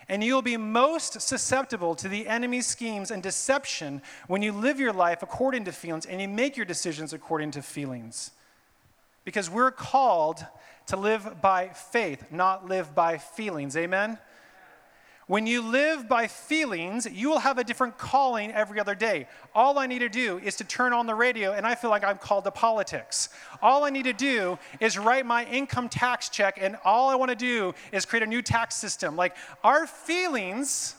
And 0.08 0.24
you'll 0.24 0.42
be 0.42 0.56
most 0.56 1.20
susceptible 1.20 1.94
to 1.94 2.08
the 2.08 2.26
enemy's 2.26 2.66
schemes 2.66 3.10
and 3.10 3.22
deception 3.22 4.02
when 4.26 4.42
you 4.42 4.50
live 4.52 4.80
your 4.80 4.92
life 4.92 5.22
according 5.22 5.64
to 5.66 5.72
feelings 5.72 6.06
and 6.06 6.20
you 6.20 6.28
make 6.28 6.56
your 6.56 6.66
decisions 6.66 7.12
according 7.12 7.52
to 7.52 7.62
feelings. 7.62 8.32
Because 9.24 9.48
we're 9.48 9.70
called 9.70 10.44
to 10.86 10.96
live 10.96 11.40
by 11.40 11.68
faith, 11.68 12.24
not 12.32 12.68
live 12.68 12.94
by 12.94 13.18
feelings. 13.18 13.76
Amen? 13.76 14.18
When 15.28 15.46
you 15.46 15.62
live 15.62 16.08
by 16.08 16.26
feelings, 16.26 17.06
you 17.10 17.28
will 17.30 17.38
have 17.38 17.56
a 17.56 17.64
different 17.64 17.96
calling 17.96 18.50
every 18.50 18.80
other 18.80 18.94
day. 18.94 19.28
All 19.54 19.78
I 19.78 19.86
need 19.86 20.00
to 20.00 20.08
do 20.08 20.38
is 20.38 20.56
to 20.56 20.64
turn 20.64 20.92
on 20.92 21.06
the 21.06 21.14
radio 21.14 21.52
and 21.52 21.64
I 21.64 21.76
feel 21.76 21.90
like 21.90 22.02
I'm 22.02 22.18
called 22.18 22.44
to 22.44 22.50
politics. 22.50 23.28
All 23.62 23.84
I 23.84 23.90
need 23.90 24.04
to 24.04 24.12
do 24.12 24.58
is 24.80 24.98
write 24.98 25.24
my 25.24 25.44
income 25.44 25.88
tax 25.88 26.28
check 26.28 26.58
and 26.60 26.76
all 26.84 27.08
I 27.08 27.14
want 27.14 27.30
to 27.30 27.36
do 27.36 27.72
is 27.92 28.04
create 28.04 28.24
a 28.24 28.26
new 28.26 28.42
tax 28.42 28.74
system. 28.74 29.14
Like 29.14 29.36
our 29.62 29.86
feelings 29.86 30.96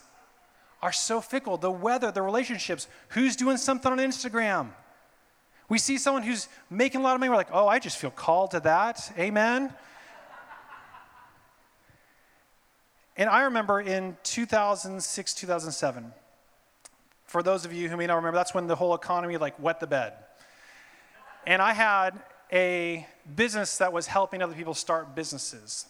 are 0.81 0.93
so 0.93 1.19
fickle. 1.19 1.57
The 1.57 1.71
weather, 1.71 2.11
the 2.11 2.21
relationships, 2.21 2.87
who's 3.09 3.35
doing 3.35 3.57
something 3.57 3.91
on 3.91 3.97
Instagram? 3.97 4.69
We 5.67 5.79
see 5.79 5.97
someone 5.97 6.23
who's 6.23 6.47
making 6.69 7.01
a 7.01 7.03
lot 7.03 7.15
of 7.15 7.19
money, 7.19 7.29
we're 7.29 7.35
like, 7.35 7.47
oh, 7.51 7.67
I 7.67 7.79
just 7.79 7.97
feel 7.97 8.11
called 8.11 8.51
to 8.51 8.59
that. 8.61 9.11
Amen. 9.17 9.73
And 13.15 13.29
I 13.29 13.43
remember 13.43 13.79
in 13.79 14.17
2006, 14.23 15.33
2007, 15.33 16.13
for 17.25 17.43
those 17.43 17.65
of 17.65 17.73
you 17.73 17.89
who 17.89 17.97
may 17.97 18.07
not 18.07 18.15
remember, 18.15 18.37
that's 18.37 18.53
when 18.53 18.67
the 18.67 18.75
whole 18.75 18.95
economy 18.95 19.37
like 19.37 19.59
wet 19.61 19.79
the 19.79 19.87
bed. 19.87 20.13
And 21.45 21.61
I 21.61 21.73
had 21.73 22.19
a 22.51 23.05
business 23.35 23.77
that 23.77 23.93
was 23.93 24.07
helping 24.07 24.41
other 24.41 24.55
people 24.55 24.73
start 24.73 25.15
businesses. 25.15 25.85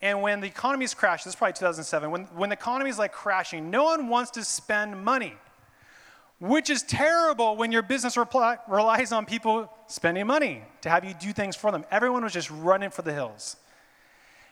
And 0.00 0.22
when 0.22 0.40
the 0.40 0.46
economy 0.46 0.84
is 0.84 0.94
crashing, 0.94 1.24
this 1.24 1.34
is 1.34 1.38
probably 1.38 1.54
2007, 1.54 2.10
when, 2.10 2.24
when 2.36 2.50
the 2.50 2.54
economy 2.54 2.88
is 2.88 2.98
like 2.98 3.12
crashing, 3.12 3.70
no 3.70 3.84
one 3.84 4.08
wants 4.08 4.30
to 4.32 4.44
spend 4.44 5.02
money, 5.04 5.34
which 6.38 6.70
is 6.70 6.82
terrible 6.82 7.56
when 7.56 7.72
your 7.72 7.82
business 7.82 8.16
relies 8.16 9.12
on 9.12 9.26
people 9.26 9.72
spending 9.86 10.26
money 10.26 10.62
to 10.82 10.88
have 10.88 11.04
you 11.04 11.14
do 11.14 11.32
things 11.32 11.56
for 11.56 11.72
them. 11.72 11.84
Everyone 11.90 12.22
was 12.22 12.32
just 12.32 12.50
running 12.50 12.90
for 12.90 13.02
the 13.02 13.12
hills. 13.12 13.56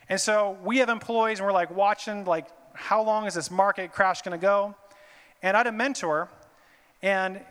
And 0.09 0.19
so 0.19 0.57
we 0.63 0.77
have 0.77 0.89
employees 0.89 1.39
and 1.39 1.45
we're 1.45 1.53
like 1.53 1.75
watching, 1.75 2.25
like, 2.25 2.47
how 2.73 3.01
long 3.01 3.25
is 3.25 3.33
this 3.33 3.51
market 3.51 3.91
crash 3.91 4.21
going 4.21 4.37
to 4.37 4.41
go? 4.41 4.75
And 5.41 5.55
I 5.55 5.59
had 5.59 5.67
a 5.67 5.71
mentor, 5.71 6.29
and 7.01 7.41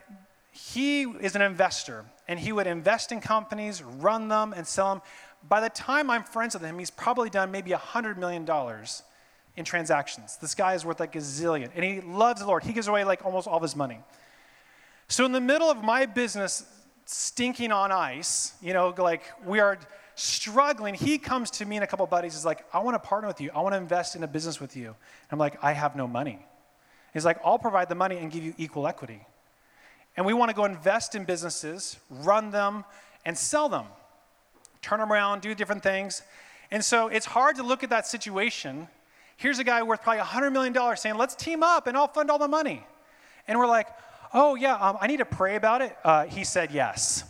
he 0.51 1.03
is 1.03 1.35
an 1.35 1.41
investor, 1.41 2.05
and 2.27 2.39
he 2.39 2.51
would 2.51 2.67
invest 2.67 3.11
in 3.11 3.21
companies, 3.21 3.81
run 3.83 4.27
them, 4.27 4.53
and 4.53 4.67
sell 4.67 4.95
them. 4.95 5.01
By 5.47 5.61
the 5.61 5.69
time 5.69 6.09
I'm 6.09 6.23
friends 6.23 6.53
with 6.53 6.63
him, 6.63 6.79
he's 6.79 6.89
probably 6.89 7.29
done 7.29 7.51
maybe 7.51 7.71
$100 7.71 8.17
million 8.17 8.45
in 9.55 9.65
transactions. 9.65 10.37
This 10.37 10.55
guy 10.55 10.73
is 10.73 10.83
worth 10.83 10.99
like 10.99 11.15
a 11.15 11.19
zillion, 11.19 11.69
and 11.75 11.83
he 11.83 12.01
loves 12.01 12.41
the 12.41 12.47
Lord. 12.47 12.63
He 12.63 12.73
gives 12.73 12.87
away 12.87 13.03
like 13.03 13.25
almost 13.25 13.47
all 13.47 13.57
of 13.57 13.61
his 13.61 13.75
money. 13.75 13.99
So, 15.07 15.25
in 15.25 15.31
the 15.31 15.41
middle 15.41 15.69
of 15.69 15.83
my 15.83 16.05
business 16.05 16.65
stinking 17.05 17.71
on 17.71 17.91
ice, 17.91 18.53
you 18.61 18.73
know, 18.73 18.93
like 18.97 19.23
we 19.45 19.59
are 19.59 19.79
struggling, 20.17 20.95
he 20.95 21.17
comes 21.17 21.51
to 21.51 21.65
me 21.65 21.77
and 21.77 21.83
a 21.83 21.87
couple 21.87 22.05
buddies. 22.07 22.33
He's 22.33 22.45
like, 22.45 22.65
I 22.73 22.79
want 22.79 22.95
to 22.95 23.07
partner 23.07 23.27
with 23.27 23.39
you. 23.39 23.51
I 23.55 23.61
want 23.61 23.73
to 23.73 23.77
invest 23.77 24.15
in 24.15 24.23
a 24.23 24.27
business 24.27 24.59
with 24.59 24.75
you. 24.75 24.87
And 24.87 24.95
I'm 25.31 25.39
like, 25.39 25.63
I 25.63 25.73
have 25.73 25.95
no 25.95 26.07
money. 26.07 26.39
He's 27.13 27.23
like, 27.23 27.37
I'll 27.45 27.59
provide 27.59 27.87
the 27.87 27.95
money 27.95 28.17
and 28.17 28.31
give 28.31 28.43
you 28.43 28.53
equal 28.57 28.87
equity. 28.87 29.21
And 30.15 30.25
we 30.25 30.33
want 30.33 30.49
to 30.49 30.55
go 30.55 30.65
invest 30.65 31.13
in 31.13 31.23
businesses, 31.23 31.97
run 32.09 32.49
them, 32.49 32.83
and 33.25 33.37
sell 33.37 33.69
them, 33.69 33.85
turn 34.81 34.99
them 34.99 35.13
around, 35.13 35.41
do 35.41 35.53
different 35.53 35.83
things. 35.83 36.23
And 36.71 36.83
so 36.83 37.07
it's 37.07 37.27
hard 37.27 37.55
to 37.57 37.63
look 37.63 37.83
at 37.83 37.91
that 37.91 38.07
situation. 38.07 38.87
Here's 39.37 39.59
a 39.59 39.63
guy 39.63 39.83
worth 39.83 40.01
probably 40.01 40.23
$100 40.23 40.51
million 40.51 40.97
saying, 40.97 41.15
let's 41.15 41.35
team 41.35 41.61
up 41.61 41.85
and 41.85 41.95
I'll 41.95 42.07
fund 42.07 42.31
all 42.31 42.39
the 42.39 42.47
money. 42.47 42.85
And 43.47 43.59
we're 43.59 43.67
like, 43.67 43.87
oh, 44.33 44.55
yeah, 44.55 44.75
um, 44.75 44.97
I 44.99 45.05
need 45.05 45.17
to 45.17 45.25
pray 45.25 45.55
about 45.55 45.83
it. 45.83 45.95
Uh, 46.03 46.25
he 46.25 46.43
said 46.43 46.71
yes. 46.71 47.23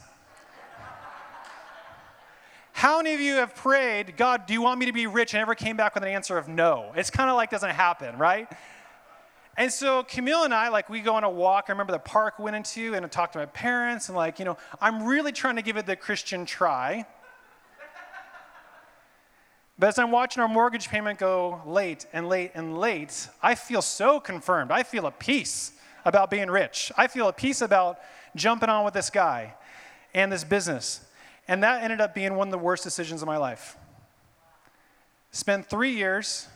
How 2.78 2.98
many 2.98 3.16
of 3.16 3.20
you 3.20 3.38
have 3.38 3.56
prayed, 3.56 4.18
God, 4.18 4.46
do 4.46 4.54
you 4.54 4.62
want 4.62 4.80
me 4.80 4.86
to 4.86 4.94
be 4.94 5.08
rich? 5.08 5.34
And 5.34 5.42
never 5.42 5.56
came 5.56 5.76
back 5.76 5.96
with 5.96 6.04
an 6.04 6.10
answer 6.10 6.38
of 6.38 6.48
no? 6.48 6.92
It's 6.96 7.10
kind 7.10 7.28
of 7.28 7.36
like 7.36 7.50
doesn't 7.50 7.72
happen, 7.72 8.20
right? 8.20 8.48
And 9.58 9.74
so 9.74 10.04
Camille 10.04 10.44
and 10.44 10.54
I, 10.54 10.70
like, 10.70 10.88
we 10.88 11.00
go 11.00 11.16
on 11.16 11.24
a 11.24 11.30
walk. 11.30 11.66
I 11.70 11.72
remember 11.72 11.92
the 11.92 11.98
park 11.98 12.38
we 12.38 12.44
went 12.44 12.56
into 12.56 12.94
and 12.94 13.04
I 13.04 13.10
talked 13.10 13.34
to 13.34 13.40
my 13.40 13.48
parents, 13.48 14.10
and 14.10 14.16
like, 14.16 14.38
you 14.38 14.46
know, 14.46 14.58
I'm 14.80 15.08
really 15.08 15.32
trying 15.32 15.56
to 15.56 15.64
give 15.64 15.78
it 15.78 15.88
the 15.88 15.96
Christian 15.96 16.46
try. 16.46 17.08
But 19.80 19.88
as 19.88 19.98
I'm 19.98 20.12
watching 20.12 20.44
our 20.44 20.48
mortgage 20.48 20.88
payment 20.88 21.18
go 21.18 21.64
late 21.66 22.06
and 22.14 22.30
late 22.30 22.52
and 22.54 22.78
late, 22.78 23.28
I 23.42 23.56
feel 23.56 23.82
so 23.82 24.20
confirmed. 24.20 24.70
I 24.70 24.84
feel 24.84 25.08
a 25.08 25.12
peace 25.12 25.72
about 26.06 26.30
being 26.30 26.52
rich. 26.52 26.92
I 26.96 27.08
feel 27.08 27.28
a 27.28 27.34
peace 27.34 27.62
about 27.62 27.98
jumping 28.36 28.70
on 28.70 28.86
with 28.86 28.94
this 28.94 29.10
guy 29.10 29.56
and 30.14 30.32
this 30.32 30.44
business. 30.44 31.02
And 31.48 31.64
that 31.64 31.84
ended 31.84 32.02
up 32.02 32.14
being 32.14 32.36
one 32.36 32.48
of 32.48 32.52
the 32.52 32.58
worst 32.58 32.84
decisions 32.84 33.22
of 33.22 33.28
my 33.28 33.38
life. 33.38 33.78
Spent 35.32 35.66
three 35.66 35.92
years, 35.92 36.48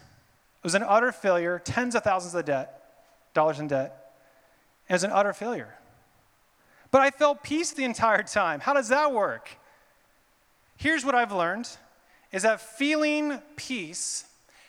it 0.60 0.63
was 0.63 0.75
an 0.75 0.83
utter 0.83 1.12
failure, 1.12 1.62
tens 1.63 1.95
of 1.95 2.03
thousands 2.03 2.36
of 2.36 2.45
debt 2.45 2.77
dollars 3.33 3.60
in 3.60 3.67
debt. 3.67 4.13
It 4.89 4.93
was 4.93 5.03
an 5.03 5.12
utter 5.12 5.33
failure. 5.33 5.75
But 6.91 7.01
I 7.01 7.12
felt 7.12 7.43
peace 7.43 7.71
the 7.71 7.86
entire 7.86 8.24
time. 8.24 8.60
How 8.60 8.74
does 8.74 8.89
that 8.89 9.13
work? 9.13 9.50
Here's 10.75 11.05
what 11.05 11.15
I've 11.15 11.31
learned 11.31 11.69
is 12.31 12.43
that 12.43 12.60
feeling 12.60 13.39
peace 13.55 14.25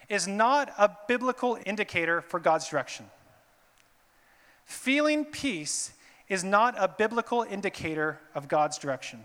is 0.09 0.29
not 0.29 0.73
a 0.79 0.91
biblical 1.09 1.59
indicator 1.65 2.21
for 2.21 2.39
God's 2.39 2.69
direction. 2.69 3.07
Feeling 4.65 5.25
peace 5.25 5.93
is 6.29 6.45
not 6.45 6.75
a 6.79 6.89
biblical 6.89 7.43
indicator 7.49 8.19
of 8.35 8.49
God's 8.49 8.79
direction. 8.79 9.25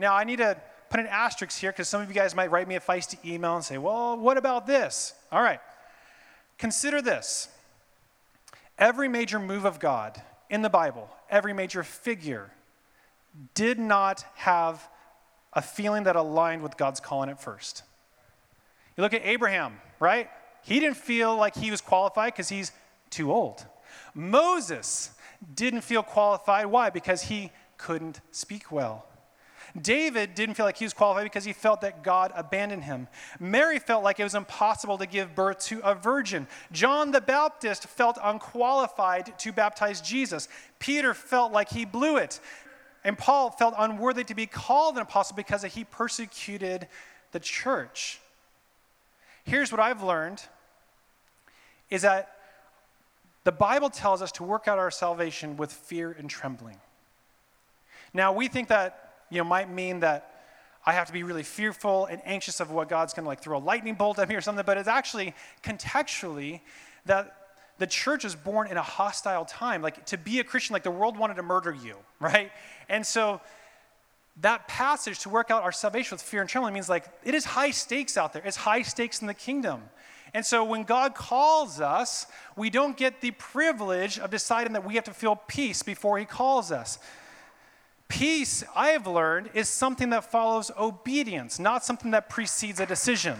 Now, 0.00 0.14
I 0.14 0.24
need 0.24 0.38
to 0.38 0.56
put 0.88 0.98
an 0.98 1.06
asterisk 1.06 1.60
here 1.60 1.70
because 1.70 1.86
some 1.86 2.00
of 2.00 2.08
you 2.08 2.14
guys 2.14 2.34
might 2.34 2.50
write 2.50 2.66
me 2.66 2.74
a 2.74 2.80
feisty 2.80 3.22
email 3.24 3.54
and 3.54 3.64
say, 3.64 3.76
well, 3.76 4.16
what 4.16 4.38
about 4.38 4.66
this? 4.66 5.12
All 5.30 5.42
right. 5.42 5.60
Consider 6.58 7.02
this 7.02 7.48
Every 8.78 9.08
major 9.08 9.38
move 9.38 9.66
of 9.66 9.78
God 9.78 10.22
in 10.48 10.62
the 10.62 10.70
Bible, 10.70 11.10
every 11.28 11.52
major 11.52 11.82
figure, 11.82 12.50
did 13.54 13.78
not 13.78 14.24
have 14.36 14.88
a 15.52 15.60
feeling 15.60 16.04
that 16.04 16.16
aligned 16.16 16.62
with 16.62 16.78
God's 16.78 16.98
calling 16.98 17.28
at 17.28 17.42
first. 17.42 17.82
You 18.96 19.02
look 19.02 19.12
at 19.12 19.20
Abraham, 19.22 19.78
right? 20.00 20.30
He 20.62 20.80
didn't 20.80 20.96
feel 20.96 21.36
like 21.36 21.54
he 21.54 21.70
was 21.70 21.82
qualified 21.82 22.32
because 22.32 22.48
he's 22.48 22.72
too 23.10 23.30
old. 23.30 23.66
Moses 24.14 25.10
didn't 25.54 25.82
feel 25.82 26.02
qualified. 26.02 26.66
Why? 26.66 26.88
Because 26.88 27.22
he 27.22 27.52
couldn't 27.76 28.22
speak 28.30 28.72
well. 28.72 29.04
David 29.80 30.34
didn't 30.34 30.54
feel 30.54 30.66
like 30.66 30.76
he 30.76 30.84
was 30.84 30.92
qualified 30.92 31.24
because 31.24 31.44
he 31.44 31.52
felt 31.52 31.80
that 31.82 32.02
God 32.02 32.32
abandoned 32.34 32.84
him. 32.84 33.08
Mary 33.38 33.78
felt 33.78 34.02
like 34.02 34.18
it 34.18 34.24
was 34.24 34.34
impossible 34.34 34.98
to 34.98 35.06
give 35.06 35.34
birth 35.34 35.60
to 35.66 35.80
a 35.80 35.94
virgin. 35.94 36.46
John 36.72 37.10
the 37.12 37.20
Baptist 37.20 37.86
felt 37.86 38.18
unqualified 38.22 39.38
to 39.38 39.52
baptize 39.52 40.00
Jesus. 40.00 40.48
Peter 40.78 41.14
felt 41.14 41.52
like 41.52 41.68
he 41.70 41.84
blew 41.84 42.16
it. 42.16 42.40
And 43.04 43.16
Paul 43.16 43.50
felt 43.50 43.74
unworthy 43.78 44.24
to 44.24 44.34
be 44.34 44.46
called 44.46 44.96
an 44.96 45.02
apostle 45.02 45.36
because 45.36 45.62
he 45.62 45.84
persecuted 45.84 46.88
the 47.32 47.40
church. 47.40 48.20
Here's 49.44 49.72
what 49.72 49.80
I've 49.80 50.02
learned 50.02 50.42
is 51.88 52.02
that 52.02 52.36
the 53.44 53.52
Bible 53.52 53.88
tells 53.90 54.20
us 54.20 54.32
to 54.32 54.44
work 54.44 54.68
out 54.68 54.78
our 54.78 54.90
salvation 54.90 55.56
with 55.56 55.72
fear 55.72 56.14
and 56.16 56.28
trembling. 56.28 56.76
Now, 58.12 58.32
we 58.32 58.48
think 58.48 58.68
that 58.68 59.09
you 59.30 59.38
know, 59.38 59.44
might 59.44 59.70
mean 59.70 60.00
that 60.00 60.30
I 60.84 60.92
have 60.92 61.06
to 61.08 61.12
be 61.12 61.22
really 61.22 61.42
fearful 61.42 62.06
and 62.06 62.20
anxious 62.24 62.60
of 62.60 62.70
what 62.70 62.88
God's 62.88 63.12
going 63.14 63.24
to 63.24 63.28
like 63.28 63.40
throw 63.40 63.58
a 63.58 63.60
lightning 63.60 63.94
bolt 63.94 64.18
at 64.18 64.28
me 64.28 64.34
or 64.34 64.40
something, 64.40 64.64
but 64.64 64.76
it's 64.76 64.88
actually 64.88 65.34
contextually 65.62 66.60
that 67.06 67.36
the 67.78 67.86
church 67.86 68.24
is 68.24 68.34
born 68.34 68.68
in 68.68 68.76
a 68.76 68.82
hostile 68.82 69.44
time. 69.44 69.82
Like 69.82 70.04
to 70.06 70.18
be 70.18 70.40
a 70.40 70.44
Christian, 70.44 70.74
like 70.74 70.82
the 70.82 70.90
world 70.90 71.18
wanted 71.18 71.34
to 71.34 71.42
murder 71.42 71.72
you, 71.72 71.96
right? 72.20 72.50
And 72.88 73.06
so 73.06 73.40
that 74.40 74.68
passage 74.68 75.20
to 75.20 75.28
work 75.28 75.50
out 75.50 75.62
our 75.62 75.72
salvation 75.72 76.14
with 76.14 76.22
fear 76.22 76.40
and 76.40 76.48
trembling 76.48 76.74
means 76.74 76.88
like 76.88 77.04
it 77.24 77.34
is 77.34 77.44
high 77.44 77.70
stakes 77.70 78.16
out 78.16 78.32
there. 78.32 78.42
It's 78.44 78.56
high 78.56 78.82
stakes 78.82 79.20
in 79.20 79.26
the 79.26 79.34
kingdom. 79.34 79.82
And 80.32 80.46
so 80.46 80.64
when 80.64 80.84
God 80.84 81.14
calls 81.14 81.80
us, 81.80 82.26
we 82.56 82.70
don't 82.70 82.96
get 82.96 83.20
the 83.20 83.32
privilege 83.32 84.18
of 84.18 84.30
deciding 84.30 84.74
that 84.74 84.86
we 84.86 84.94
have 84.94 85.04
to 85.04 85.12
feel 85.12 85.36
peace 85.36 85.82
before 85.82 86.18
He 86.18 86.24
calls 86.24 86.70
us. 86.70 86.98
Peace, 88.10 88.64
I 88.74 88.88
have 88.88 89.06
learned, 89.06 89.50
is 89.54 89.68
something 89.68 90.10
that 90.10 90.30
follows 90.30 90.70
obedience, 90.76 91.58
not 91.58 91.84
something 91.84 92.10
that 92.10 92.28
precedes 92.28 92.80
a 92.80 92.84
decision. 92.84 93.36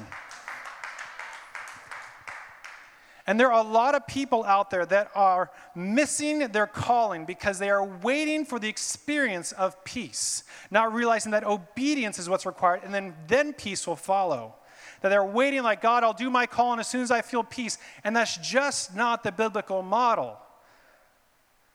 And 3.27 3.39
there 3.39 3.53
are 3.53 3.61
a 3.61 3.69
lot 3.69 3.95
of 3.95 4.07
people 4.07 4.45
out 4.45 4.71
there 4.71 4.87
that 4.87 5.11
are 5.15 5.51
missing 5.75 6.39
their 6.49 6.69
calling 6.69 7.25
because 7.25 7.59
they 7.59 7.69
are 7.69 7.85
waiting 7.85 8.45
for 8.45 8.59
the 8.59 8.69
experience 8.69 9.53
of 9.53 9.85
peace, 9.85 10.45
not 10.71 10.95
realizing 10.95 11.33
that 11.33 11.45
obedience 11.45 12.19
is 12.19 12.29
what's 12.29 12.47
required, 12.47 12.83
and 12.85 12.95
then, 12.95 13.15
then 13.27 13.53
peace 13.53 13.87
will 13.87 13.97
follow. 13.97 14.55
That 15.03 15.09
they're 15.09 15.25
waiting, 15.25 15.63
like, 15.63 15.83
God, 15.83 16.05
I'll 16.05 16.13
do 16.13 16.31
my 16.31 16.47
calling 16.47 16.79
as 16.79 16.87
soon 16.87 17.03
as 17.03 17.11
I 17.11 17.23
feel 17.23 17.43
peace. 17.43 17.77
And 18.05 18.15
that's 18.15 18.37
just 18.37 18.95
not 18.95 19.25
the 19.25 19.33
biblical 19.33 19.83
model. 19.83 20.39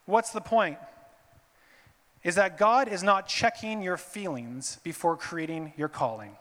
What's 0.06 0.30
the 0.30 0.40
point? 0.40 0.78
Is 2.26 2.34
that 2.34 2.58
God 2.58 2.88
is 2.88 3.04
not 3.04 3.28
checking 3.28 3.80
your 3.80 3.96
feelings 3.96 4.80
before 4.82 5.16
creating 5.16 5.72
your 5.76 5.86
calling. 5.86 6.32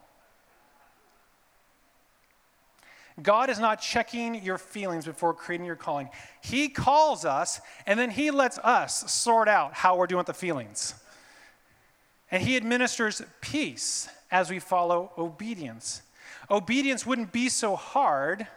God 3.22 3.52
is 3.52 3.60
not 3.60 3.82
checking 3.82 4.44
your 4.44 4.58
feelings 4.58 5.06
before 5.06 5.36
creating 5.36 5.68
your 5.68 5.76
calling. 5.76 6.10
He 6.42 6.70
calls 6.70 7.24
us, 7.24 7.62
and 7.86 8.00
then 8.00 8.10
He 8.10 8.32
lets 8.32 8.58
us 8.58 9.14
sort 9.14 9.48
out 9.48 9.76
how 9.76 9.96
we're 9.96 10.08
doing 10.08 10.18
with 10.18 10.26
the 10.26 10.34
feelings. 10.34 10.96
And 12.32 12.42
He 12.42 12.58
administers 12.58 13.22
peace 13.40 14.10
as 14.32 14.50
we 14.50 14.58
follow 14.58 15.12
obedience. 15.20 16.02
Obedience 16.50 17.06
wouldn't 17.06 17.32
be 17.32 17.48
so 17.48 17.76
hard 17.76 18.48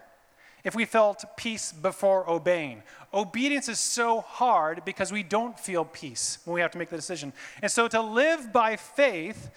if 0.64 0.74
we 0.74 0.84
felt 0.84 1.24
peace 1.36 1.72
before 1.72 2.28
obeying. 2.28 2.82
Obedience 3.12 3.68
is 3.68 3.78
so 3.78 4.20
hard 4.20 4.84
because 4.84 5.12
we 5.12 5.22
don't 5.22 5.58
feel 5.58 5.84
peace 5.84 6.38
when 6.44 6.54
we 6.54 6.60
have 6.60 6.70
to 6.72 6.78
make 6.78 6.90
the 6.90 6.96
decision. 6.96 7.32
And 7.62 7.70
so 7.70 7.88
to 7.88 8.00
live 8.00 8.52
by 8.52 8.76
faith 8.76 9.50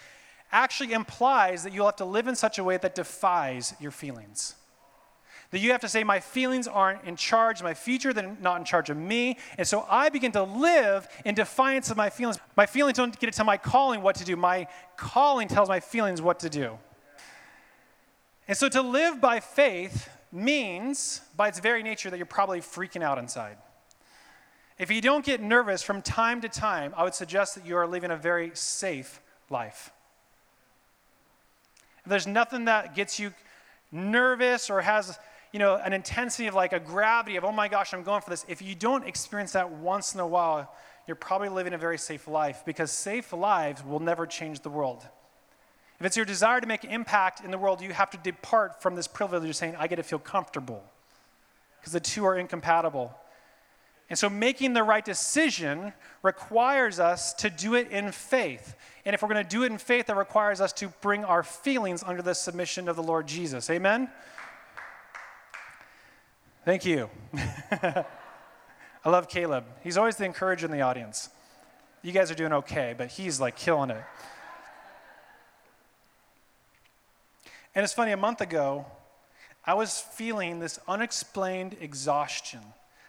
actually 0.51 0.93
implies 0.93 1.63
that 1.63 1.73
you'll 1.73 1.85
have 1.85 1.95
to 1.97 2.05
live 2.05 2.27
in 2.27 2.35
such 2.35 2.59
a 2.59 2.63
way 2.63 2.77
that 2.77 2.95
defies 2.95 3.73
your 3.79 3.91
feelings. 3.91 4.55
That 5.51 5.59
you 5.59 5.71
have 5.73 5.81
to 5.81 5.89
say, 5.89 6.03
My 6.03 6.21
feelings 6.21 6.67
aren't 6.67 7.03
in 7.03 7.17
charge, 7.17 7.61
my 7.61 7.73
future, 7.73 8.13
they're 8.13 8.37
not 8.41 8.59
in 8.59 8.65
charge 8.65 8.89
of 8.89 8.95
me. 8.95 9.37
And 9.57 9.67
so 9.67 9.85
I 9.89 10.09
begin 10.09 10.31
to 10.31 10.43
live 10.43 11.07
in 11.25 11.35
defiance 11.35 11.91
of 11.91 11.97
my 11.97 12.09
feelings. 12.09 12.39
My 12.55 12.65
feelings 12.65 12.97
don't 12.97 13.17
get 13.19 13.31
to 13.31 13.35
tell 13.35 13.45
my 13.45 13.57
calling 13.57 14.01
what 14.01 14.15
to 14.15 14.25
do, 14.25 14.37
my 14.37 14.67
calling 14.95 15.49
tells 15.49 15.67
my 15.67 15.81
feelings 15.81 16.21
what 16.21 16.39
to 16.39 16.49
do. 16.49 16.77
And 18.47 18.57
so 18.57 18.69
to 18.69 18.81
live 18.81 19.19
by 19.19 19.39
faith 19.39 20.09
means, 20.31 21.21
by 21.35 21.47
its 21.47 21.59
very 21.59 21.83
nature, 21.83 22.09
that 22.09 22.17
you're 22.17 22.25
probably 22.25 22.59
freaking 22.59 23.03
out 23.03 23.17
inside. 23.17 23.57
If 24.77 24.89
you 24.89 25.01
don't 25.01 25.23
get 25.23 25.41
nervous 25.41 25.83
from 25.83 26.01
time 26.01 26.41
to 26.41 26.49
time, 26.49 26.93
I 26.97 27.03
would 27.03 27.13
suggest 27.13 27.55
that 27.55 27.65
you 27.65 27.77
are 27.77 27.85
living 27.85 28.11
a 28.11 28.17
very 28.17 28.51
safe 28.53 29.21
life. 29.49 29.91
If 32.03 32.09
there's 32.09 32.27
nothing 32.27 32.65
that 32.65 32.95
gets 32.95 33.19
you 33.19 33.33
nervous 33.91 34.69
or 34.69 34.81
has 34.81 35.19
you 35.51 35.59
know 35.59 35.75
an 35.75 35.93
intensity 35.93 36.47
of 36.47 36.55
like 36.55 36.73
a 36.73 36.79
gravity 36.79 37.35
of 37.35 37.43
oh 37.43 37.51
my 37.51 37.67
gosh 37.67 37.93
i'm 37.93 38.03
going 38.03 38.21
for 38.21 38.29
this 38.29 38.45
if 38.47 38.61
you 38.61 38.73
don't 38.73 39.05
experience 39.05 39.51
that 39.51 39.69
once 39.69 40.13
in 40.13 40.21
a 40.21 40.27
while 40.27 40.73
you're 41.07 41.15
probably 41.15 41.49
living 41.49 41.73
a 41.73 41.77
very 41.77 41.97
safe 41.97 42.25
life 42.27 42.63
because 42.65 42.89
safe 42.89 43.33
lives 43.33 43.83
will 43.83 43.99
never 43.99 44.25
change 44.25 44.61
the 44.61 44.69
world 44.69 45.05
if 46.01 46.05
it's 46.05 46.17
your 46.17 46.25
desire 46.25 46.59
to 46.59 46.65
make 46.65 46.83
impact 46.83 47.45
in 47.45 47.51
the 47.51 47.59
world, 47.59 47.79
you 47.79 47.91
have 47.91 48.09
to 48.09 48.17
depart 48.17 48.81
from 48.81 48.95
this 48.95 49.07
privilege 49.07 49.47
of 49.47 49.55
saying, 49.55 49.75
I 49.77 49.85
get 49.85 49.97
to 49.97 50.03
feel 50.03 50.17
comfortable, 50.17 50.83
because 51.79 51.93
the 51.93 51.99
two 51.99 52.25
are 52.25 52.35
incompatible. 52.35 53.13
And 54.09 54.17
so, 54.17 54.27
making 54.27 54.73
the 54.73 54.81
right 54.81 55.05
decision 55.05 55.93
requires 56.23 56.99
us 56.99 57.35
to 57.35 57.51
do 57.51 57.75
it 57.75 57.91
in 57.91 58.11
faith. 58.11 58.73
And 59.05 59.13
if 59.13 59.21
we're 59.21 59.29
going 59.29 59.45
to 59.45 59.49
do 59.49 59.61
it 59.61 59.71
in 59.71 59.77
faith, 59.77 60.07
that 60.07 60.17
requires 60.17 60.59
us 60.59 60.73
to 60.73 60.87
bring 61.01 61.23
our 61.23 61.43
feelings 61.43 62.01
under 62.01 62.23
the 62.23 62.33
submission 62.33 62.89
of 62.89 62.95
the 62.95 63.03
Lord 63.03 63.27
Jesus. 63.27 63.69
Amen? 63.69 64.09
Thank 66.65 66.83
you. 66.83 67.11
I 67.35 68.05
love 69.05 69.29
Caleb. 69.29 69.65
He's 69.83 69.97
always 69.97 70.15
the 70.15 70.25
encourager 70.25 70.65
in 70.65 70.71
the 70.71 70.81
audience. 70.81 71.29
You 72.01 72.11
guys 72.11 72.31
are 72.31 72.35
doing 72.35 72.53
okay, 72.53 72.95
but 72.97 73.09
he's 73.09 73.39
like 73.39 73.55
killing 73.55 73.91
it. 73.91 74.03
And 77.73 77.83
it's 77.83 77.93
funny, 77.93 78.11
a 78.11 78.17
month 78.17 78.41
ago, 78.41 78.85
I 79.65 79.75
was 79.75 79.99
feeling 79.99 80.59
this 80.59 80.79
unexplained 80.87 81.77
exhaustion, 81.79 82.61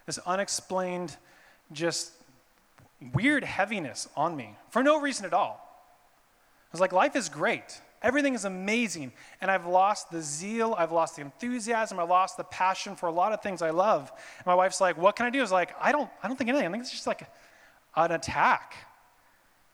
this 0.07 0.19
unexplained, 0.19 1.17
just 1.73 2.13
weird 3.15 3.43
heaviness 3.43 4.09
on 4.17 4.37
me 4.37 4.57
for 4.71 4.83
no 4.83 5.01
reason 5.01 5.27
at 5.27 5.33
all. 5.33 5.59
I 5.59 6.73
was 6.73 6.81
like, 6.81 6.93
life 6.93 7.17
is 7.17 7.29
great. 7.29 7.81
Everything 8.03 8.35
is 8.35 8.45
amazing. 8.45 9.13
And 9.41 9.51
I've 9.51 9.67
lost 9.67 10.11
the 10.11 10.21
zeal, 10.21 10.75
I've 10.77 10.93
lost 10.93 11.17
the 11.17 11.23
enthusiasm, 11.23 11.99
I've 11.99 12.09
lost 12.09 12.37
the 12.37 12.45
passion 12.45 12.97
for 12.97 13.07
a 13.07 13.13
lot 13.13 13.33
of 13.33 13.43
things 13.43 13.63
I 13.63 13.71
love. 13.71 14.13
And 14.39 14.47
my 14.47 14.55
wife's 14.55 14.81
like, 14.81 14.97
what 14.97 15.17
can 15.17 15.27
I 15.27 15.31
do? 15.31 15.39
I 15.39 15.43
was 15.43 15.53
like, 15.53 15.75
I 15.81 15.93
don't, 15.93 16.11
I 16.23 16.29
don't 16.29 16.37
think 16.37 16.51
anything. 16.51 16.69
I 16.69 16.71
think 16.71 16.83
it's 16.83 16.93
just 16.93 17.07
like 17.07 17.29
an 17.97 18.13
attack. 18.13 18.75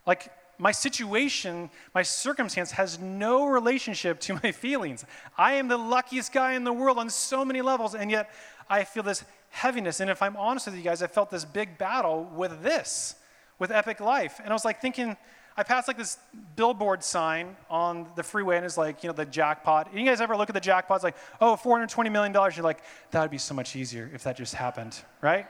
Like, 0.06 0.30
my 0.58 0.72
situation, 0.72 1.70
my 1.94 2.02
circumstance 2.02 2.72
has 2.72 2.98
no 2.98 3.46
relationship 3.46 4.20
to 4.20 4.34
my 4.42 4.52
feelings. 4.52 5.04
I 5.36 5.54
am 5.54 5.68
the 5.68 5.76
luckiest 5.76 6.32
guy 6.32 6.54
in 6.54 6.64
the 6.64 6.72
world 6.72 6.98
on 6.98 7.08
so 7.10 7.44
many 7.44 7.62
levels, 7.62 7.94
and 7.94 8.10
yet 8.10 8.30
I 8.68 8.84
feel 8.84 9.02
this 9.02 9.24
heaviness. 9.50 10.00
And 10.00 10.10
if 10.10 10.20
I'm 10.20 10.36
honest 10.36 10.66
with 10.66 10.76
you 10.76 10.82
guys, 10.82 11.02
I 11.02 11.06
felt 11.06 11.30
this 11.30 11.44
big 11.44 11.78
battle 11.78 12.30
with 12.34 12.62
this, 12.62 13.14
with 13.58 13.70
Epic 13.70 14.00
Life. 14.00 14.40
And 14.40 14.50
I 14.50 14.52
was 14.52 14.64
like 14.64 14.80
thinking, 14.80 15.16
I 15.56 15.62
passed 15.62 15.88
like 15.88 15.96
this 15.96 16.18
billboard 16.54 17.02
sign 17.02 17.56
on 17.68 18.06
the 18.14 18.22
freeway, 18.22 18.56
and 18.56 18.64
it's 18.64 18.76
like, 18.76 19.02
you 19.02 19.08
know, 19.08 19.14
the 19.14 19.24
jackpot. 19.24 19.92
You 19.94 20.04
guys 20.04 20.20
ever 20.20 20.36
look 20.36 20.50
at 20.50 20.54
the 20.54 20.60
jackpot? 20.60 20.96
It's 20.96 21.04
like, 21.04 21.16
oh, 21.40 21.58
$420 21.60 22.12
million. 22.12 22.32
You're 22.32 22.64
like, 22.64 22.80
that 23.10 23.22
would 23.22 23.30
be 23.30 23.38
so 23.38 23.54
much 23.54 23.74
easier 23.74 24.10
if 24.14 24.22
that 24.24 24.36
just 24.36 24.54
happened, 24.54 24.96
right? 25.20 25.46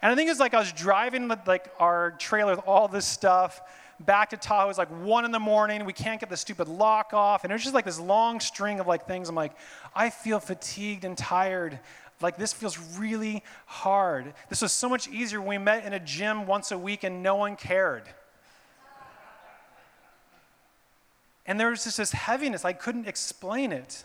And 0.00 0.12
I 0.12 0.14
think 0.14 0.30
it's 0.30 0.40
like 0.40 0.54
I 0.54 0.58
was 0.58 0.72
driving 0.72 1.28
with 1.28 1.46
like 1.46 1.72
our 1.78 2.12
trailer 2.12 2.54
with 2.54 2.64
all 2.66 2.88
this 2.88 3.06
stuff 3.06 3.60
back 4.00 4.30
to 4.30 4.36
Tahoe. 4.36 4.64
It 4.64 4.68
was 4.68 4.78
like 4.78 4.90
one 5.02 5.24
in 5.24 5.32
the 5.32 5.40
morning. 5.40 5.84
We 5.84 5.92
can't 5.92 6.20
get 6.20 6.30
the 6.30 6.36
stupid 6.36 6.68
lock 6.68 7.12
off. 7.12 7.44
And 7.44 7.52
it 7.52 7.54
was 7.54 7.62
just 7.62 7.74
like 7.74 7.84
this 7.84 7.98
long 7.98 8.38
string 8.38 8.78
of 8.78 8.86
like 8.86 9.06
things. 9.06 9.28
I'm 9.28 9.34
like, 9.34 9.52
I 9.94 10.10
feel 10.10 10.38
fatigued 10.38 11.04
and 11.04 11.18
tired. 11.18 11.80
Like 12.20 12.36
this 12.36 12.52
feels 12.52 12.78
really 12.96 13.42
hard. 13.66 14.32
This 14.48 14.62
was 14.62 14.72
so 14.72 14.88
much 14.88 15.08
easier 15.08 15.40
when 15.40 15.48
we 15.48 15.58
met 15.58 15.84
in 15.84 15.92
a 15.92 16.00
gym 16.00 16.46
once 16.46 16.70
a 16.70 16.78
week 16.78 17.02
and 17.02 17.22
no 17.22 17.36
one 17.36 17.56
cared. 17.56 18.04
And 21.46 21.58
there 21.58 21.70
was 21.70 21.84
just 21.84 21.96
this 21.96 22.12
heaviness. 22.12 22.64
I 22.64 22.74
couldn't 22.74 23.08
explain 23.08 23.72
it. 23.72 24.04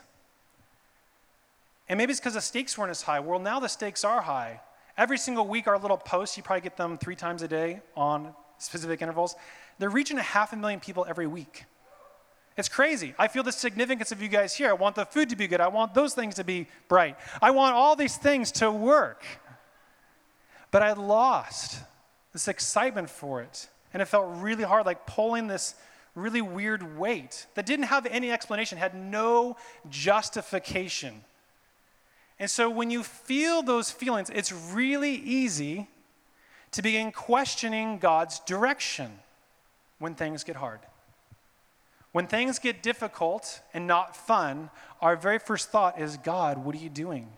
And 1.88 1.98
maybe 1.98 2.10
it's 2.10 2.18
because 2.18 2.34
the 2.34 2.40
stakes 2.40 2.78
weren't 2.78 2.90
as 2.90 3.02
high. 3.02 3.20
Well, 3.20 3.38
now 3.38 3.60
the 3.60 3.68
stakes 3.68 4.02
are 4.02 4.22
high. 4.22 4.60
Every 4.96 5.18
single 5.18 5.46
week, 5.46 5.66
our 5.66 5.78
little 5.78 5.96
posts, 5.96 6.36
you 6.36 6.42
probably 6.42 6.60
get 6.60 6.76
them 6.76 6.98
three 6.98 7.16
times 7.16 7.42
a 7.42 7.48
day 7.48 7.80
on 7.96 8.32
specific 8.58 9.02
intervals. 9.02 9.34
They're 9.78 9.90
reaching 9.90 10.18
a 10.18 10.22
half 10.22 10.52
a 10.52 10.56
million 10.56 10.78
people 10.78 11.04
every 11.08 11.26
week. 11.26 11.64
It's 12.56 12.68
crazy. 12.68 13.14
I 13.18 13.26
feel 13.26 13.42
the 13.42 13.50
significance 13.50 14.12
of 14.12 14.22
you 14.22 14.28
guys 14.28 14.54
here. 14.54 14.70
I 14.70 14.74
want 14.74 14.94
the 14.94 15.04
food 15.04 15.30
to 15.30 15.36
be 15.36 15.48
good. 15.48 15.60
I 15.60 15.66
want 15.68 15.94
those 15.94 16.14
things 16.14 16.36
to 16.36 16.44
be 16.44 16.68
bright. 16.88 17.16
I 17.42 17.50
want 17.50 17.74
all 17.74 17.96
these 17.96 18.16
things 18.16 18.52
to 18.52 18.70
work. 18.70 19.24
But 20.70 20.82
I 20.82 20.92
lost 20.92 21.80
this 22.32 22.46
excitement 22.46 23.10
for 23.10 23.42
it. 23.42 23.68
And 23.92 24.00
it 24.00 24.06
felt 24.06 24.26
really 24.36 24.62
hard, 24.62 24.86
like 24.86 25.06
pulling 25.06 25.48
this 25.48 25.74
really 26.14 26.42
weird 26.42 26.96
weight 26.96 27.46
that 27.54 27.66
didn't 27.66 27.86
have 27.86 28.06
any 28.06 28.30
explanation, 28.30 28.78
had 28.78 28.94
no 28.94 29.56
justification. 29.90 31.24
And 32.38 32.50
so 32.50 32.68
when 32.68 32.90
you 32.90 33.02
feel 33.02 33.62
those 33.62 33.90
feelings, 33.90 34.30
it's 34.30 34.52
really 34.52 35.14
easy 35.14 35.88
to 36.72 36.82
begin 36.82 37.12
questioning 37.12 37.98
God's 37.98 38.40
direction 38.40 39.12
when 39.98 40.14
things 40.14 40.42
get 40.42 40.56
hard. 40.56 40.80
When 42.12 42.26
things 42.26 42.58
get 42.58 42.82
difficult 42.82 43.60
and 43.72 43.86
not 43.86 44.16
fun, 44.16 44.70
our 45.00 45.16
very 45.16 45.38
first 45.38 45.70
thought 45.70 46.00
is, 46.00 46.16
God, 46.16 46.58
what 46.58 46.74
are 46.74 46.78
you 46.78 46.88
doing? 46.88 47.28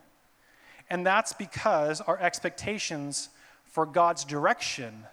And 0.88 1.04
that's 1.04 1.32
because 1.32 2.00
our 2.00 2.18
expectations 2.18 3.28
for 3.64 3.87
God's 3.87 4.24
direction 4.24 5.04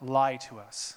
lie 0.00 0.36
to 0.36 0.58
us. 0.58 0.96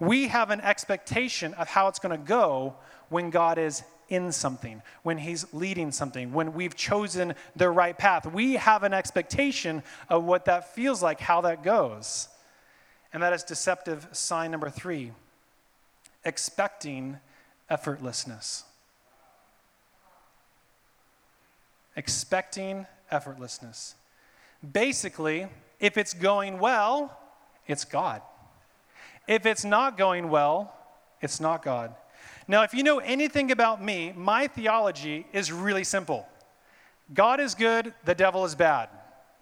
We 0.00 0.28
have 0.28 0.50
an 0.50 0.60
expectation 0.60 1.54
of 1.54 1.68
how 1.68 1.88
it's 1.88 1.98
going 1.98 2.18
to 2.18 2.26
go 2.26 2.76
when 3.08 3.30
God 3.30 3.58
is 3.58 3.82
in 4.08 4.32
something, 4.32 4.82
when 5.02 5.18
He's 5.18 5.52
leading 5.52 5.92
something, 5.92 6.32
when 6.32 6.54
we've 6.54 6.74
chosen 6.74 7.34
the 7.56 7.68
right 7.70 7.96
path. 7.96 8.26
We 8.26 8.54
have 8.54 8.82
an 8.82 8.94
expectation 8.94 9.82
of 10.08 10.24
what 10.24 10.46
that 10.46 10.74
feels 10.74 11.02
like, 11.02 11.20
how 11.20 11.42
that 11.42 11.62
goes. 11.62 12.28
And 13.12 13.22
that 13.22 13.32
is 13.32 13.42
deceptive 13.42 14.06
sign 14.12 14.50
number 14.50 14.70
three 14.70 15.12
expecting 16.24 17.18
effortlessness. 17.70 18.64
Expecting 21.96 22.86
effortlessness. 23.10 23.94
Basically, 24.72 25.46
if 25.80 25.96
it's 25.96 26.12
going 26.12 26.58
well, 26.58 27.18
it's 27.66 27.84
God. 27.84 28.22
If 29.26 29.46
it's 29.46 29.64
not 29.64 29.96
going 29.96 30.28
well, 30.28 30.74
it's 31.20 31.40
not 31.40 31.62
God. 31.62 31.94
Now, 32.50 32.62
if 32.62 32.72
you 32.72 32.82
know 32.82 32.98
anything 32.98 33.50
about 33.50 33.84
me, 33.84 34.14
my 34.16 34.46
theology 34.46 35.26
is 35.32 35.52
really 35.52 35.84
simple 35.84 36.26
God 37.12 37.40
is 37.40 37.54
good, 37.54 37.94
the 38.04 38.14
devil 38.14 38.44
is 38.44 38.54
bad. 38.54 38.88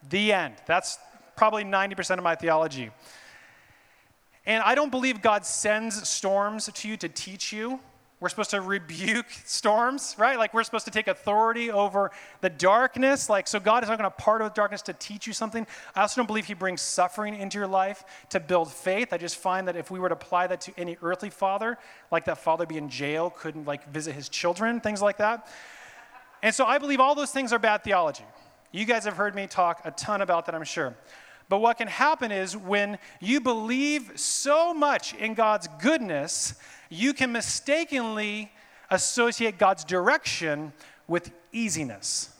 The 0.08 0.32
end. 0.32 0.54
That's 0.66 0.98
probably 1.36 1.64
90% 1.64 2.18
of 2.18 2.24
my 2.24 2.34
theology. 2.34 2.90
And 4.44 4.62
I 4.62 4.76
don't 4.76 4.90
believe 4.90 5.20
God 5.20 5.44
sends 5.44 6.08
storms 6.08 6.70
to 6.72 6.88
you 6.88 6.96
to 6.98 7.08
teach 7.08 7.52
you. 7.52 7.80
We're 8.18 8.30
supposed 8.30 8.50
to 8.50 8.62
rebuke 8.62 9.26
storms, 9.44 10.14
right? 10.16 10.38
Like 10.38 10.54
we're 10.54 10.64
supposed 10.64 10.86
to 10.86 10.90
take 10.90 11.06
authority 11.06 11.70
over 11.70 12.10
the 12.40 12.48
darkness. 12.48 13.28
Like, 13.28 13.46
so 13.46 13.60
God 13.60 13.82
is 13.82 13.90
not 13.90 13.98
going 13.98 14.10
to 14.10 14.16
part 14.16 14.40
of 14.40 14.54
darkness 14.54 14.80
to 14.82 14.94
teach 14.94 15.26
you 15.26 15.34
something. 15.34 15.66
I 15.94 16.00
also 16.00 16.20
don't 16.20 16.26
believe 16.26 16.46
He 16.46 16.54
brings 16.54 16.80
suffering 16.80 17.34
into 17.34 17.58
your 17.58 17.66
life 17.66 18.04
to 18.30 18.40
build 18.40 18.72
faith. 18.72 19.12
I 19.12 19.18
just 19.18 19.36
find 19.36 19.68
that 19.68 19.76
if 19.76 19.90
we 19.90 19.98
were 19.98 20.08
to 20.08 20.14
apply 20.14 20.46
that 20.46 20.62
to 20.62 20.72
any 20.78 20.96
earthly 21.02 21.28
father, 21.28 21.76
like 22.10 22.24
that 22.24 22.38
father 22.38 22.64
be 22.64 22.78
in 22.78 22.88
jail, 22.88 23.28
couldn't 23.28 23.66
like 23.66 23.86
visit 23.92 24.14
his 24.14 24.30
children, 24.30 24.80
things 24.80 25.02
like 25.02 25.18
that. 25.18 25.46
And 26.42 26.54
so 26.54 26.64
I 26.64 26.78
believe 26.78 27.00
all 27.00 27.14
those 27.14 27.32
things 27.32 27.52
are 27.52 27.58
bad 27.58 27.84
theology. 27.84 28.24
You 28.72 28.86
guys 28.86 29.04
have 29.04 29.16
heard 29.16 29.34
me 29.34 29.46
talk 29.46 29.82
a 29.84 29.90
ton 29.90 30.22
about 30.22 30.46
that, 30.46 30.54
I'm 30.54 30.64
sure. 30.64 30.96
But 31.48 31.60
what 31.60 31.78
can 31.78 31.88
happen 31.88 32.32
is 32.32 32.56
when 32.56 32.98
you 33.20 33.40
believe 33.40 34.12
so 34.16 34.72
much 34.72 35.14
in 35.14 35.34
God's 35.34 35.68
goodness 35.80 36.54
you 36.88 37.12
can 37.12 37.32
mistakenly 37.32 38.50
associate 38.90 39.58
God's 39.58 39.84
direction 39.84 40.72
with 41.08 41.30
easiness. 41.52 42.30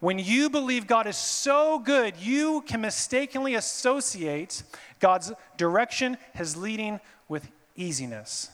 When 0.00 0.18
you 0.18 0.50
believe 0.50 0.86
God 0.86 1.06
is 1.06 1.16
so 1.16 1.78
good, 1.78 2.16
you 2.18 2.62
can 2.66 2.82
mistakenly 2.82 3.54
associate 3.54 4.62
God's 5.00 5.32
direction, 5.56 6.18
his 6.34 6.56
leading, 6.56 7.00
with 7.28 7.50
easiness. 7.74 8.50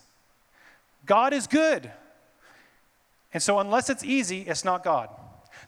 God 1.06 1.33
is 1.33 1.46
good. 1.46 1.90
And 3.33 3.42
so, 3.42 3.59
unless 3.59 3.90
it's 3.90 4.04
easy, 4.04 4.42
it's 4.42 4.64
not 4.64 4.85
God. 4.85 5.09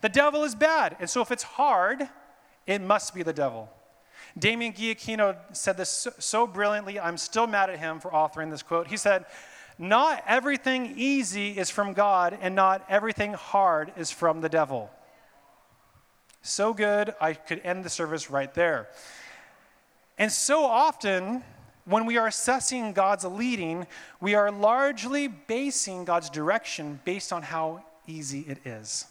The 0.00 0.08
devil 0.08 0.44
is 0.44 0.54
bad. 0.54 0.96
And 1.00 1.08
so, 1.08 1.20
if 1.20 1.30
it's 1.30 1.42
hard, 1.42 2.08
it 2.66 2.80
must 2.80 3.14
be 3.14 3.22
the 3.22 3.32
devil. 3.32 3.68
Damien 4.38 4.72
Giacchino 4.72 5.36
said 5.52 5.76
this 5.76 6.08
so, 6.18 6.46
brilliantly, 6.46 6.98
I'm 6.98 7.16
still 7.16 7.46
mad 7.46 7.70
at 7.70 7.78
him 7.78 8.00
for 8.00 8.10
authoring 8.10 8.50
this 8.50 8.62
quote. 8.62 8.88
He 8.88 8.96
said, 8.96 9.26
Not 9.78 10.22
everything 10.26 10.94
easy 10.96 11.58
is 11.58 11.70
from 11.70 11.92
God, 11.92 12.38
and 12.40 12.54
not 12.54 12.84
everything 12.88 13.34
hard 13.34 13.92
is 13.96 14.10
from 14.10 14.40
the 14.40 14.48
devil. 14.48 14.90
So 16.42 16.72
good, 16.74 17.14
I 17.20 17.34
could 17.34 17.60
end 17.62 17.84
the 17.84 17.90
service 17.90 18.30
right 18.30 18.52
there. 18.54 18.88
And 20.18 20.32
so 20.32 20.64
often, 20.64 21.44
when 21.84 22.06
we 22.06 22.16
are 22.16 22.26
assessing 22.26 22.92
God's 22.92 23.24
leading, 23.24 23.86
we 24.20 24.34
are 24.34 24.50
largely 24.50 25.28
basing 25.28 26.04
God's 26.04 26.30
direction 26.30 27.00
based 27.04 27.32
on 27.32 27.42
how 27.42 27.84
easy 28.06 28.40
it 28.40 28.66
is. 28.66 29.06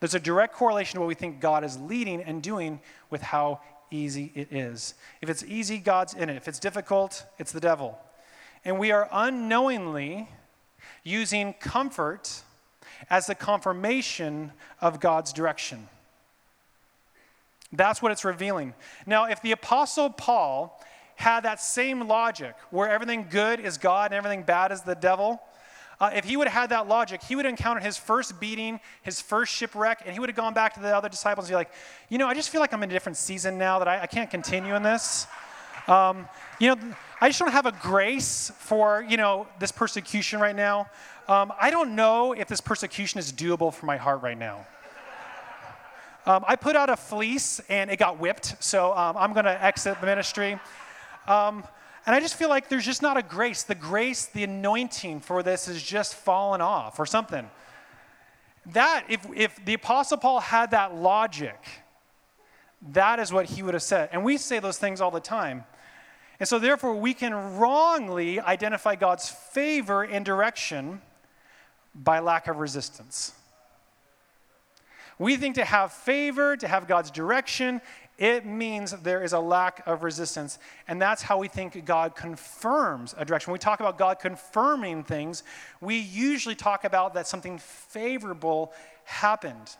There's 0.00 0.14
a 0.14 0.20
direct 0.20 0.54
correlation 0.54 0.96
to 0.96 1.00
what 1.00 1.08
we 1.08 1.14
think 1.14 1.40
God 1.40 1.64
is 1.64 1.78
leading 1.78 2.22
and 2.22 2.42
doing 2.42 2.80
with 3.10 3.22
how 3.22 3.60
easy 3.90 4.32
it 4.34 4.52
is. 4.52 4.94
If 5.20 5.30
it's 5.30 5.44
easy, 5.44 5.78
God's 5.78 6.14
in 6.14 6.28
it. 6.28 6.36
If 6.36 6.48
it's 6.48 6.58
difficult, 6.58 7.24
it's 7.38 7.52
the 7.52 7.60
devil. 7.60 7.98
And 8.64 8.78
we 8.78 8.90
are 8.90 9.08
unknowingly 9.12 10.28
using 11.04 11.54
comfort 11.54 12.42
as 13.08 13.26
the 13.26 13.34
confirmation 13.34 14.52
of 14.80 15.00
God's 15.00 15.32
direction. 15.32 15.88
That's 17.72 18.02
what 18.02 18.12
it's 18.12 18.24
revealing. 18.24 18.74
Now, 19.06 19.26
if 19.26 19.42
the 19.42 19.52
Apostle 19.52 20.10
Paul 20.10 20.82
had 21.16 21.40
that 21.40 21.60
same 21.60 22.06
logic 22.06 22.54
where 22.70 22.88
everything 22.88 23.26
good 23.30 23.60
is 23.60 23.78
God 23.78 24.06
and 24.06 24.14
everything 24.14 24.42
bad 24.42 24.72
is 24.72 24.82
the 24.82 24.94
devil, 24.94 25.40
uh, 26.00 26.10
if 26.14 26.24
he 26.24 26.36
would 26.36 26.46
have 26.46 26.60
had 26.62 26.70
that 26.70 26.88
logic, 26.88 27.22
he 27.22 27.36
would 27.36 27.44
have 27.44 27.52
encountered 27.52 27.82
his 27.82 27.96
first 27.96 28.38
beating, 28.38 28.80
his 29.02 29.20
first 29.20 29.52
shipwreck, 29.52 30.02
and 30.04 30.12
he 30.12 30.20
would 30.20 30.28
have 30.28 30.36
gone 30.36 30.52
back 30.52 30.74
to 30.74 30.80
the 30.80 30.94
other 30.94 31.08
disciples 31.08 31.46
and 31.46 31.52
be 31.52 31.56
like, 31.56 31.70
you 32.10 32.18
know, 32.18 32.26
I 32.26 32.34
just 32.34 32.50
feel 32.50 32.60
like 32.60 32.74
I'm 32.74 32.82
in 32.82 32.90
a 32.90 32.92
different 32.92 33.16
season 33.16 33.56
now 33.56 33.78
that 33.78 33.88
I, 33.88 34.02
I 34.02 34.06
can't 34.06 34.30
continue 34.30 34.74
in 34.74 34.82
this. 34.82 35.26
Um, 35.88 36.28
you 36.58 36.74
know, 36.74 36.94
I 37.20 37.28
just 37.28 37.38
don't 37.38 37.52
have 37.52 37.66
a 37.66 37.72
grace 37.72 38.52
for, 38.58 39.06
you 39.08 39.16
know, 39.16 39.46
this 39.58 39.72
persecution 39.72 40.40
right 40.40 40.56
now. 40.56 40.88
Um, 41.28 41.52
I 41.58 41.70
don't 41.70 41.94
know 41.94 42.32
if 42.32 42.46
this 42.46 42.60
persecution 42.60 43.18
is 43.18 43.32
doable 43.32 43.72
for 43.72 43.86
my 43.86 43.96
heart 43.96 44.22
right 44.22 44.38
now. 44.38 44.66
Um, 46.26 46.44
I 46.48 46.56
put 46.56 46.74
out 46.74 46.90
a 46.90 46.96
fleece 46.96 47.60
and 47.68 47.88
it 47.88 47.98
got 48.00 48.18
whipped, 48.18 48.56
so 48.58 48.92
um, 48.96 49.16
I'm 49.16 49.32
going 49.32 49.44
to 49.44 49.64
exit 49.64 50.00
the 50.00 50.06
ministry. 50.06 50.58
Um, 51.28 51.62
and 52.06 52.14
I 52.14 52.20
just 52.20 52.36
feel 52.36 52.48
like 52.48 52.68
there's 52.68 52.84
just 52.84 53.02
not 53.02 53.16
a 53.16 53.22
grace. 53.22 53.64
The 53.64 53.74
grace, 53.74 54.26
the 54.26 54.44
anointing 54.44 55.20
for 55.20 55.42
this 55.42 55.66
is 55.66 55.82
just 55.82 56.14
fallen 56.14 56.60
off 56.60 57.00
or 57.00 57.06
something. 57.06 57.50
That, 58.66 59.04
if, 59.08 59.26
if 59.34 59.64
the 59.64 59.74
Apostle 59.74 60.18
Paul 60.18 60.40
had 60.40 60.70
that 60.70 60.94
logic, 60.94 61.58
that 62.92 63.18
is 63.18 63.32
what 63.32 63.46
he 63.46 63.62
would 63.62 63.74
have 63.74 63.82
said. 63.82 64.08
And 64.12 64.24
we 64.24 64.36
say 64.36 64.60
those 64.60 64.78
things 64.78 65.00
all 65.00 65.10
the 65.10 65.20
time. 65.20 65.64
And 66.38 66.48
so, 66.48 66.58
therefore, 66.58 66.94
we 66.94 67.14
can 67.14 67.34
wrongly 67.58 68.40
identify 68.40 68.94
God's 68.94 69.28
favor 69.28 70.02
and 70.02 70.24
direction 70.24 71.00
by 71.94 72.18
lack 72.18 72.46
of 72.46 72.58
resistance. 72.58 73.32
We 75.18 75.36
think 75.36 75.54
to 75.54 75.64
have 75.64 75.92
favor, 75.92 76.56
to 76.58 76.68
have 76.68 76.86
God's 76.86 77.10
direction, 77.10 77.80
it 78.18 78.46
means 78.46 78.92
there 78.92 79.22
is 79.22 79.32
a 79.32 79.40
lack 79.40 79.86
of 79.86 80.02
resistance. 80.02 80.58
And 80.88 81.00
that's 81.00 81.22
how 81.22 81.38
we 81.38 81.48
think 81.48 81.84
God 81.84 82.16
confirms 82.16 83.14
a 83.18 83.24
direction. 83.24 83.50
When 83.50 83.56
we 83.56 83.60
talk 83.60 83.80
about 83.80 83.98
God 83.98 84.18
confirming 84.18 85.04
things, 85.04 85.42
we 85.80 85.96
usually 85.96 86.54
talk 86.54 86.84
about 86.84 87.14
that 87.14 87.26
something 87.26 87.58
favorable 87.58 88.72
happened 89.04 89.76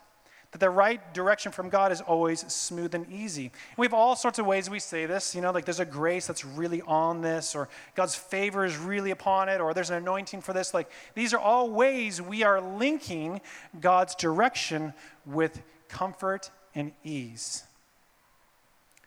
that 0.53 0.64
the 0.64 0.70
right 0.70 1.12
direction 1.12 1.53
from 1.53 1.68
God 1.68 1.92
is 1.92 2.01
always 2.01 2.40
smooth 2.51 2.94
and 2.94 3.11
easy. 3.12 3.53
We 3.77 3.85
have 3.85 3.92
all 3.92 4.16
sorts 4.16 4.38
of 4.38 4.46
ways 4.46 4.70
we 4.70 4.79
say 4.79 5.05
this, 5.05 5.35
you 5.35 5.42
know, 5.42 5.51
like 5.51 5.66
there's 5.66 5.81
a 5.81 5.85
grace 5.85 6.27
that's 6.27 6.44
really 6.44 6.81
on 6.83 7.20
this, 7.20 7.55
or 7.55 7.68
God's 7.94 8.14
favor 8.14 8.64
is 8.64 8.77
really 8.77 9.11
upon 9.11 9.51
it, 9.51 9.61
or 9.61 9.75
there's 9.75 9.90
an 9.90 9.96
anointing 9.96 10.40
for 10.40 10.55
this. 10.55 10.72
Like 10.72 10.88
these 11.14 11.35
are 11.35 11.38
all 11.38 11.70
ways 11.70 12.22
we 12.22 12.42
are 12.42 12.61
linking 12.61 13.40
God's 13.81 14.14
direction 14.14 14.94
with 15.27 15.61
comfort 15.88 16.51
and 16.75 16.92
ease. 17.05 17.64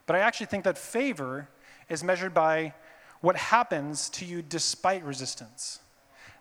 But 0.09 0.15
I 0.15 0.21
actually 0.21 0.47
think 0.47 0.63
that 0.63 0.75
favor 0.75 1.47
is 1.87 2.03
measured 2.03 2.33
by 2.33 2.73
what 3.21 3.35
happens 3.35 4.09
to 4.09 4.25
you 4.25 4.41
despite 4.41 5.03
resistance 5.03 5.81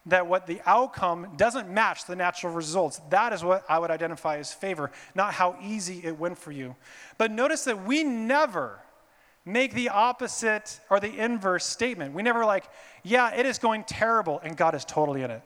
that 0.07 0.27
what 0.27 0.47
the 0.47 0.63
outcome 0.65 1.35
doesn't 1.37 1.69
match 1.69 2.07
the 2.07 2.17
natural 2.17 2.55
results. 2.55 2.99
That 3.11 3.35
is 3.35 3.45
what 3.45 3.67
I 3.69 3.79
would 3.79 3.91
identify 3.91 4.39
as 4.39 4.55
favor, 4.55 4.91
not 5.15 5.35
how 5.35 5.59
easy 5.63 6.01
it 6.03 6.19
went 6.19 6.39
for 6.39 6.51
you. 6.51 6.77
But 7.19 7.31
notice 7.31 7.65
that 7.65 7.85
we 7.85 8.05
never 8.05 8.79
make 9.45 9.75
the 9.75 9.91
opposite 9.91 10.81
or 10.89 10.99
the 10.99 11.15
inverse 11.23 11.67
statement. 11.67 12.15
We 12.15 12.23
never 12.23 12.47
like, 12.47 12.65
yeah, 13.03 13.35
it 13.35 13.45
is 13.45 13.59
going 13.59 13.85
terrible 13.85 14.41
and 14.43 14.57
God 14.57 14.75
is 14.77 14.87
totally 14.87 15.25
in 15.25 15.31
it. 15.31 15.43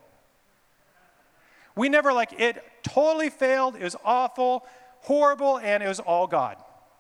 We 1.75 1.89
never 1.89 2.13
like, 2.13 2.39
it 2.39 2.63
totally 2.85 3.31
failed, 3.31 3.75
it 3.75 3.83
was 3.83 3.97
awful, 4.05 4.65
horrible, 5.01 5.59
and 5.59 5.83
it 5.83 5.89
was 5.89 5.99
all 5.99 6.29
God. 6.29 6.57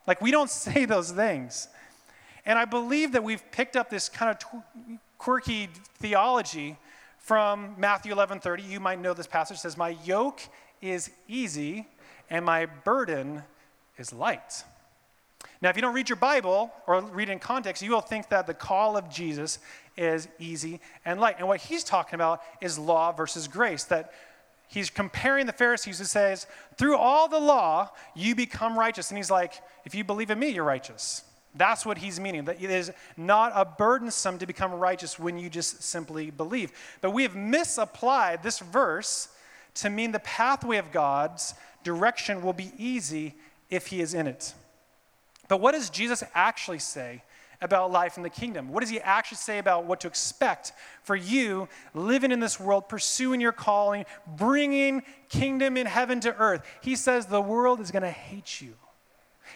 Like, 0.07 0.21
we 0.21 0.31
don't 0.31 0.51
say 0.65 0.85
those 0.85 1.11
things. 1.11 1.69
And 2.45 2.59
I 2.59 2.65
believe 2.65 3.12
that 3.12 3.23
we've 3.23 3.43
picked 3.53 3.77
up 3.77 3.88
this 3.88 4.09
kind 4.09 4.31
of 4.31 4.62
quirky 5.19 5.69
theology 5.99 6.77
from 7.19 7.77
Matthew 7.79 8.12
11:30. 8.12 8.69
You 8.69 8.81
might 8.81 8.99
know 8.99 9.15
this 9.15 9.29
passage 9.29 9.59
says, 9.59 9.77
"My 9.77 9.91
yoke 10.05 10.41
is 10.81 11.11
easy 11.29 11.87
and 12.29 12.45
my 12.45 12.67
burden 12.67 13.45
is 13.97 14.12
light." 14.12 14.65
Now, 15.61 15.71
if 15.71 15.77
you 15.77 15.83
don't 15.83 15.95
read 15.95 16.09
your 16.09 16.17
Bible 16.17 16.73
or 16.88 17.01
read 17.01 17.29
in 17.29 17.38
context, 17.38 17.83
you 17.83 17.93
will 17.93 18.01
think 18.01 18.29
that 18.31 18.49
the 18.49 18.55
call 18.55 18.97
of 18.97 19.09
Jesus 19.09 19.61
is 19.97 20.27
easy 20.41 20.81
and 21.05 21.21
light. 21.21 21.37
And 21.38 21.47
what 21.47 21.61
he's 21.61 21.85
talking 21.85 22.17
about 22.17 22.43
is 22.61 22.79
law 22.79 23.12
versus 23.12 23.47
grace, 23.47 23.85
that 23.85 24.12
he's 24.73 24.91
comparing 24.91 25.47
the 25.47 25.53
Pharisees 25.53 25.99
who 25.99 26.05
says, 26.05 26.47
through 26.77 26.97
all 26.97 27.29
the 27.29 27.39
law, 27.39 27.91
you 28.15 28.35
become 28.35 28.79
righteous. 28.79 29.11
And 29.11 29.19
he's 29.19 29.31
like, 29.31 29.55
if 29.85 29.95
you 29.95 30.03
believe 30.03 30.31
in 30.31 30.39
me, 30.39 30.49
you're 30.49 30.65
righteous. 30.65 31.25
That's 31.55 31.85
what 31.85 31.99
he's 31.99 32.19
meaning, 32.19 32.47
that 32.47 32.63
it 32.63 32.71
is 32.71 32.91
not 33.17 33.53
a 33.55 33.65
burdensome 33.65 34.39
to 34.39 34.47
become 34.47 34.73
righteous 34.73 35.19
when 35.19 35.39
you 35.39 35.51
just 35.51 35.83
simply 35.83 36.31
believe. 36.31 36.73
But 37.03 37.11
we 37.11 37.25
have 37.25 37.37
misapplied 37.37 38.43
this 38.43 38.59
verse 38.59 39.29
to 39.75 39.91
mean 39.91 40.13
the 40.13 40.21
pathway 40.21 40.79
of 40.79 40.91
God's 40.91 41.55
direction 41.85 42.41
will 42.41 42.55
be 42.55 42.73
easy 42.79 43.35
if 43.69 43.89
he 43.89 44.01
is 44.01 44.15
in 44.15 44.27
it. 44.27 44.55
But 45.49 45.61
what 45.61 45.73
does 45.73 45.91
Jesus 45.91 46.25
actually 46.35 46.79
say 46.79 47.23
about 47.62 47.90
life 47.90 48.16
in 48.16 48.22
the 48.22 48.31
kingdom? 48.31 48.68
What 48.68 48.81
does 48.81 48.90
he 48.90 49.01
actually 49.01 49.38
say 49.38 49.59
about 49.59 49.85
what 49.85 50.01
to 50.01 50.09
expect 50.09 50.72
for 51.03 51.16
you 51.16 51.68
living 51.94 52.33
in 52.33 52.40
this 52.40 52.61
world, 52.61 52.88
pursuing 52.88 53.40
your 53.40 53.53
calling, 53.53 54.05
bringing 54.27 55.03
kingdom 55.29 55.77
in 55.77 55.87
heaven 55.87 56.20
to 56.20 56.35
earth? 56.37 56.66
He 56.83 56.96
says 56.96 57.27
the 57.27 57.40
world 57.40 57.81
is 57.81 57.90
going 57.90 58.03
to 58.03 58.11
hate 58.11 58.61
you. 58.61 58.75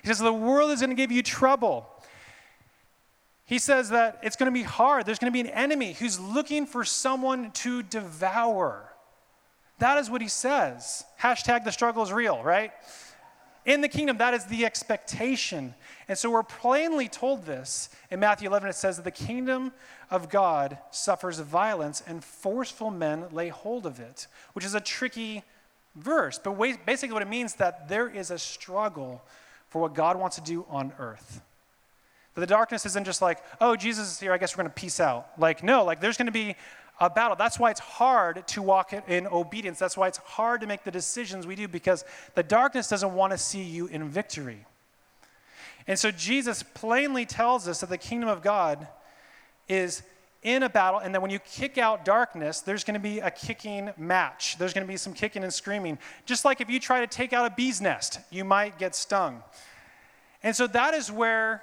He 0.03 0.09
says 0.09 0.19
the 0.19 0.33
world 0.33 0.71
is 0.71 0.81
going 0.81 0.91
to 0.91 0.97
give 0.97 1.13
you 1.13 1.23
trouble. 1.23 1.87
He 3.45 3.59
says 3.59 3.91
that 3.91 4.19
it's 4.23 4.37
going 4.37 4.53
to 4.53 4.59
be 4.59 4.65
hard. 4.65 5.07
There's 5.07 5.19
going 5.19 5.33
to 5.33 5.35
be 5.35 5.41
an 5.41 5.55
enemy 5.55 5.93
who's 5.93 6.19
looking 6.19 6.67
for 6.67 6.85
someone 6.85 7.53
to 7.53 7.83
devour. 7.83 8.93
That 9.79 9.99
is 9.99 10.11
what 10.11 10.21
he 10.21 10.29
says. 10.29 11.05
Hashtag 11.21 11.65
the 11.65 11.71
struggle 11.71 12.03
is 12.03 12.13
real, 12.13 12.43
right? 12.43 12.73
In 13.67 13.81
the 13.81 13.89
kingdom, 13.89 14.19
that 14.19 14.33
is 14.33 14.45
the 14.47 14.65
expectation. 14.65 15.75
And 16.09 16.17
so 16.17 16.31
we're 16.31 16.45
plainly 16.45 17.09
told 17.09 17.45
this. 17.45 17.91
In 18.13 18.21
Matthew 18.21 18.49
11, 18.49 18.69
it 18.69 18.77
says 18.77 18.97
that 18.97 19.03
the 19.03 19.11
kingdom 19.11 19.73
of 20.09 20.31
God 20.31 20.79
suffers 20.93 21.41
violence 21.41 22.03
and 22.07 22.23
forceful 22.23 22.93
men 22.93 23.27
lay 23.33 23.49
hold 23.49 23.85
of 23.85 23.99
it, 23.99 24.29
which 24.53 24.65
is 24.65 24.77
a 24.77 24.81
tricky 24.81 25.43
verse. 25.97 26.39
But 26.39 26.53
basically, 26.87 27.13
what 27.13 27.23
it 27.23 27.29
means 27.29 27.53
is 27.53 27.57
that 27.57 27.89
there 27.89 28.09
is 28.09 28.31
a 28.31 28.39
struggle 28.39 29.21
for 29.69 29.83
what 29.83 29.95
God 29.95 30.17
wants 30.17 30.37
to 30.37 30.43
do 30.43 30.65
on 30.71 30.93
earth. 31.01 31.43
That 32.35 32.43
the 32.43 32.47
darkness 32.47 32.87
isn't 32.87 33.05
just 33.05 33.21
like, 33.21 33.43
oh, 33.61 33.75
Jesus 33.75 34.13
is 34.13 34.21
here, 34.21 34.33
I 34.33 34.39
guess 34.39 34.57
we're 34.57 34.63
going 34.63 34.73
to 34.73 34.81
peace 34.81 35.01
out. 35.01 35.27
Like, 35.39 35.65
no, 35.65 35.85
like 35.85 36.01
there's 36.01 36.17
going 36.17 36.27
to 36.27 36.33
be 36.33 36.55
a 36.99 37.11
battle. 37.11 37.37
That's 37.37 37.59
why 37.59 37.71
it's 37.71 37.81
hard 37.81 38.47
to 38.49 38.63
walk 38.63 38.93
in 38.93 39.27
obedience. 39.27 39.79
That's 39.79 39.97
why 39.97 40.09
it's 40.09 40.19
hard 40.19 40.61
to 40.63 40.67
make 40.67 40.85
the 40.85 40.91
decisions 40.91 41.47
we 41.47 41.55
do 41.55 41.69
because 41.69 42.05
the 42.35 42.43
darkness 42.43 42.89
doesn't 42.89 43.15
want 43.15 43.33
to 43.33 43.39
see 43.39 43.63
you 43.63 43.87
in 43.87 44.09
victory. 44.09 44.65
And 45.87 45.99
so 45.99 46.11
Jesus 46.11 46.63
plainly 46.63 47.27
tells 47.27 47.69
us 47.69 47.81
that 47.81 47.91
the 47.91 47.99
kingdom 47.99 48.29
of 48.29 48.43
God 48.43 48.89
is 49.69 50.03
in 50.43 50.63
a 50.63 50.69
battle, 50.69 51.01
and 51.01 51.13
that 51.13 51.21
when 51.21 51.31
you 51.31 51.41
kick 51.41 51.77
out 51.77 52.05
darkness, 52.05 52.61
there's 52.61 52.85
going 52.85 52.95
to 52.95 53.01
be 53.01 53.19
a 53.19 53.33
kicking 53.33 53.91
match. 53.97 54.57
There's 54.59 54.73
going 54.73 54.87
to 54.87 54.91
be 54.91 54.97
some 54.97 55.13
kicking 55.13 55.43
and 55.43 55.53
screaming. 55.53 55.99
Just 56.25 56.45
like 56.45 56.61
if 56.61 56.71
you 56.71 56.79
try 56.79 57.01
to 57.01 57.09
take 57.09 57.33
out 57.33 57.51
a 57.51 57.55
bee's 57.55 57.81
nest, 57.81 58.21
you 58.31 58.45
might 58.45 58.79
get 58.79 58.95
stung. 58.95 59.43
And 60.45 60.55
so 60.55 60.69
that 60.69 60.95
is 60.95 61.11
where, 61.11 61.63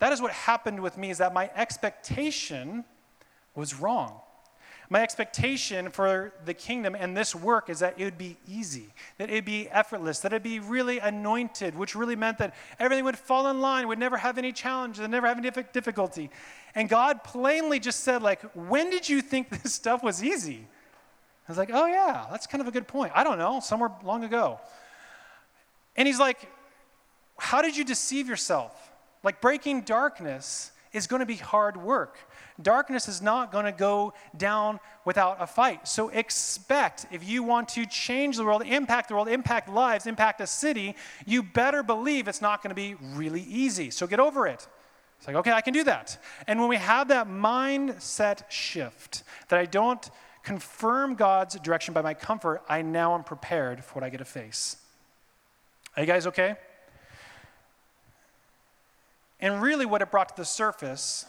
that 0.00 0.12
is 0.12 0.20
what 0.20 0.32
happened 0.32 0.80
with 0.80 0.98
me, 0.98 1.10
is 1.10 1.18
that 1.18 1.32
my 1.32 1.48
expectation 1.54 2.84
was 3.54 3.74
wrong. 3.74 4.20
My 4.94 5.02
expectation 5.02 5.90
for 5.90 6.32
the 6.44 6.54
kingdom 6.54 6.94
and 6.94 7.16
this 7.16 7.34
work 7.34 7.68
is 7.68 7.80
that 7.80 7.94
it 7.98 8.04
would 8.04 8.16
be 8.16 8.36
easy, 8.46 8.94
that 9.18 9.28
it'd 9.28 9.44
be 9.44 9.68
effortless, 9.70 10.20
that 10.20 10.32
it'd 10.32 10.44
be 10.44 10.60
really 10.60 11.00
anointed, 11.00 11.74
which 11.74 11.96
really 11.96 12.14
meant 12.14 12.38
that 12.38 12.54
everything 12.78 13.04
would 13.04 13.18
fall 13.18 13.50
in 13.50 13.60
line, 13.60 13.88
would 13.88 13.98
never 13.98 14.16
have 14.16 14.38
any 14.38 14.52
challenges, 14.52 15.00
would 15.00 15.10
never 15.10 15.26
have 15.26 15.36
any 15.36 15.50
difficulty. 15.72 16.30
And 16.76 16.88
God 16.88 17.24
plainly 17.24 17.80
just 17.80 18.04
said, 18.04 18.22
like, 18.22 18.40
when 18.54 18.88
did 18.88 19.08
you 19.08 19.20
think 19.20 19.48
this 19.62 19.74
stuff 19.74 20.00
was 20.04 20.22
easy? 20.22 20.64
I 21.48 21.50
was 21.50 21.58
like, 21.58 21.70
oh 21.72 21.86
yeah, 21.86 22.26
that's 22.30 22.46
kind 22.46 22.62
of 22.62 22.68
a 22.68 22.70
good 22.70 22.86
point. 22.86 23.10
I 23.16 23.24
don't 23.24 23.38
know, 23.38 23.58
somewhere 23.58 23.90
long 24.04 24.22
ago. 24.22 24.60
And 25.96 26.06
he's 26.06 26.20
like, 26.20 26.48
how 27.36 27.62
did 27.62 27.76
you 27.76 27.82
deceive 27.82 28.28
yourself? 28.28 28.92
Like 29.24 29.40
breaking 29.40 29.80
darkness 29.80 30.70
is 30.92 31.08
going 31.08 31.18
to 31.18 31.26
be 31.26 31.34
hard 31.34 31.76
work. 31.76 32.16
Darkness 32.62 33.08
is 33.08 33.20
not 33.20 33.50
going 33.50 33.64
to 33.64 33.72
go 33.72 34.14
down 34.36 34.78
without 35.04 35.38
a 35.40 35.46
fight. 35.46 35.88
So 35.88 36.08
expect, 36.10 37.06
if 37.10 37.28
you 37.28 37.42
want 37.42 37.68
to 37.70 37.84
change 37.84 38.36
the 38.36 38.44
world, 38.44 38.62
impact 38.62 39.08
the 39.08 39.14
world, 39.14 39.28
impact 39.28 39.68
lives, 39.68 40.06
impact 40.06 40.40
a 40.40 40.46
city, 40.46 40.94
you 41.26 41.42
better 41.42 41.82
believe 41.82 42.28
it's 42.28 42.40
not 42.40 42.62
going 42.62 42.70
to 42.70 42.74
be 42.74 42.94
really 43.14 43.42
easy. 43.42 43.90
So 43.90 44.06
get 44.06 44.20
over 44.20 44.46
it. 44.46 44.68
It's 45.18 45.26
like, 45.26 45.36
okay, 45.36 45.52
I 45.52 45.62
can 45.62 45.74
do 45.74 45.82
that. 45.84 46.16
And 46.46 46.60
when 46.60 46.68
we 46.68 46.76
have 46.76 47.08
that 47.08 47.26
mindset 47.26 48.48
shift, 48.48 49.24
that 49.48 49.58
I 49.58 49.66
don't 49.66 50.08
confirm 50.44 51.14
God's 51.16 51.56
direction 51.56 51.92
by 51.92 52.02
my 52.02 52.14
comfort, 52.14 52.62
I 52.68 52.82
now 52.82 53.14
am 53.14 53.24
prepared 53.24 53.84
for 53.84 53.94
what 53.94 54.04
I 54.04 54.10
get 54.10 54.18
to 54.18 54.24
face. 54.24 54.76
Are 55.96 56.02
you 56.02 56.06
guys 56.06 56.26
okay? 56.28 56.56
And 59.40 59.60
really, 59.60 59.86
what 59.86 60.02
it 60.02 60.10
brought 60.10 60.28
to 60.28 60.36
the 60.36 60.44
surface 60.44 61.26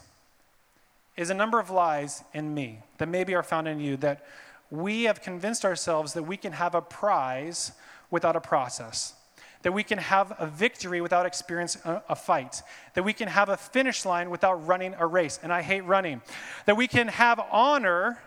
is 1.17 1.29
a 1.29 1.33
number 1.33 1.59
of 1.59 1.69
lies 1.69 2.23
in 2.33 2.53
me 2.53 2.79
that 2.97 3.07
maybe 3.07 3.35
are 3.35 3.43
found 3.43 3.67
in 3.67 3.79
you 3.79 3.97
that 3.97 4.25
we 4.69 5.03
have 5.03 5.21
convinced 5.21 5.63
ourselves 5.63 6.13
that 6.13 6.23
we 6.23 6.37
can 6.37 6.53
have 6.53 6.75
a 6.75 6.81
prize 6.81 7.71
without 8.11 8.35
a 8.35 8.41
process, 8.41 9.13
that 9.61 9.71
we 9.71 9.83
can 9.83 9.97
have 9.97 10.33
a 10.39 10.47
victory 10.47 11.01
without 11.01 11.25
experiencing 11.25 11.81
a, 12.09 12.15
fight, 12.15 12.61
that 12.93 13.03
we 13.03 13.13
can 13.13 13.27
have 13.27 13.49
a 13.49 13.57
finish 13.57 14.05
line 14.05 14.29
without 14.29 14.65
running 14.67 14.93
a 14.97 15.05
race, 15.07 15.39
and 15.41 15.53
I 15.53 15.61
hate 15.61 15.81
running, 15.81 16.21
that 16.65 16.77
we 16.77 16.87
can 16.87 17.07
have 17.07 17.39
honor 17.51 18.19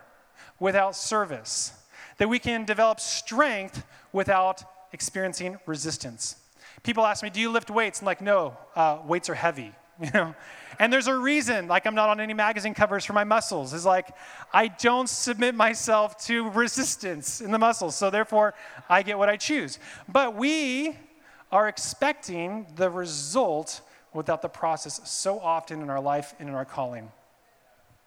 without 0.58 0.96
service, 0.96 1.72
that 2.18 2.28
we 2.28 2.38
can 2.38 2.64
develop 2.64 3.00
strength 3.00 3.84
without 4.12 4.64
experiencing 4.92 5.58
resistance. 5.66 6.36
People 6.82 7.04
ask 7.04 7.22
me, 7.22 7.30
Do 7.30 7.40
you 7.40 7.50
lift 7.50 7.70
weights? 7.70 8.00
I'm 8.00 8.06
like, 8.06 8.20
No, 8.20 8.56
uh, 8.74 8.98
weights 9.04 9.28
are 9.28 9.34
heavy. 9.34 9.74
You 10.04 10.10
know? 10.14 10.34
And 10.78 10.92
there's 10.92 11.08
a 11.08 11.16
reason, 11.16 11.66
like 11.66 11.86
I'm 11.86 11.96
not 11.96 12.08
on 12.08 12.20
any 12.20 12.34
magazine 12.34 12.72
covers 12.72 13.04
for 13.04 13.12
my 13.12 13.24
muscles. 13.24 13.74
Is 13.74 13.84
like 13.84 14.14
I 14.52 14.68
don't 14.68 15.08
submit 15.08 15.56
myself 15.56 16.24
to 16.26 16.50
resistance 16.50 17.40
in 17.40 17.50
the 17.50 17.58
muscles, 17.58 17.96
so 17.96 18.10
therefore 18.10 18.54
I 18.88 19.02
get 19.02 19.18
what 19.18 19.28
I 19.28 19.36
choose. 19.36 19.80
But 20.08 20.36
we 20.36 20.96
are 21.50 21.66
expecting 21.66 22.66
the 22.76 22.90
result 22.90 23.80
without 24.12 24.40
the 24.40 24.48
process 24.48 25.00
so 25.08 25.40
often 25.40 25.82
in 25.82 25.90
our 25.90 26.00
life 26.00 26.34
and 26.38 26.48
in 26.48 26.54
our 26.54 26.64
calling. 26.64 27.10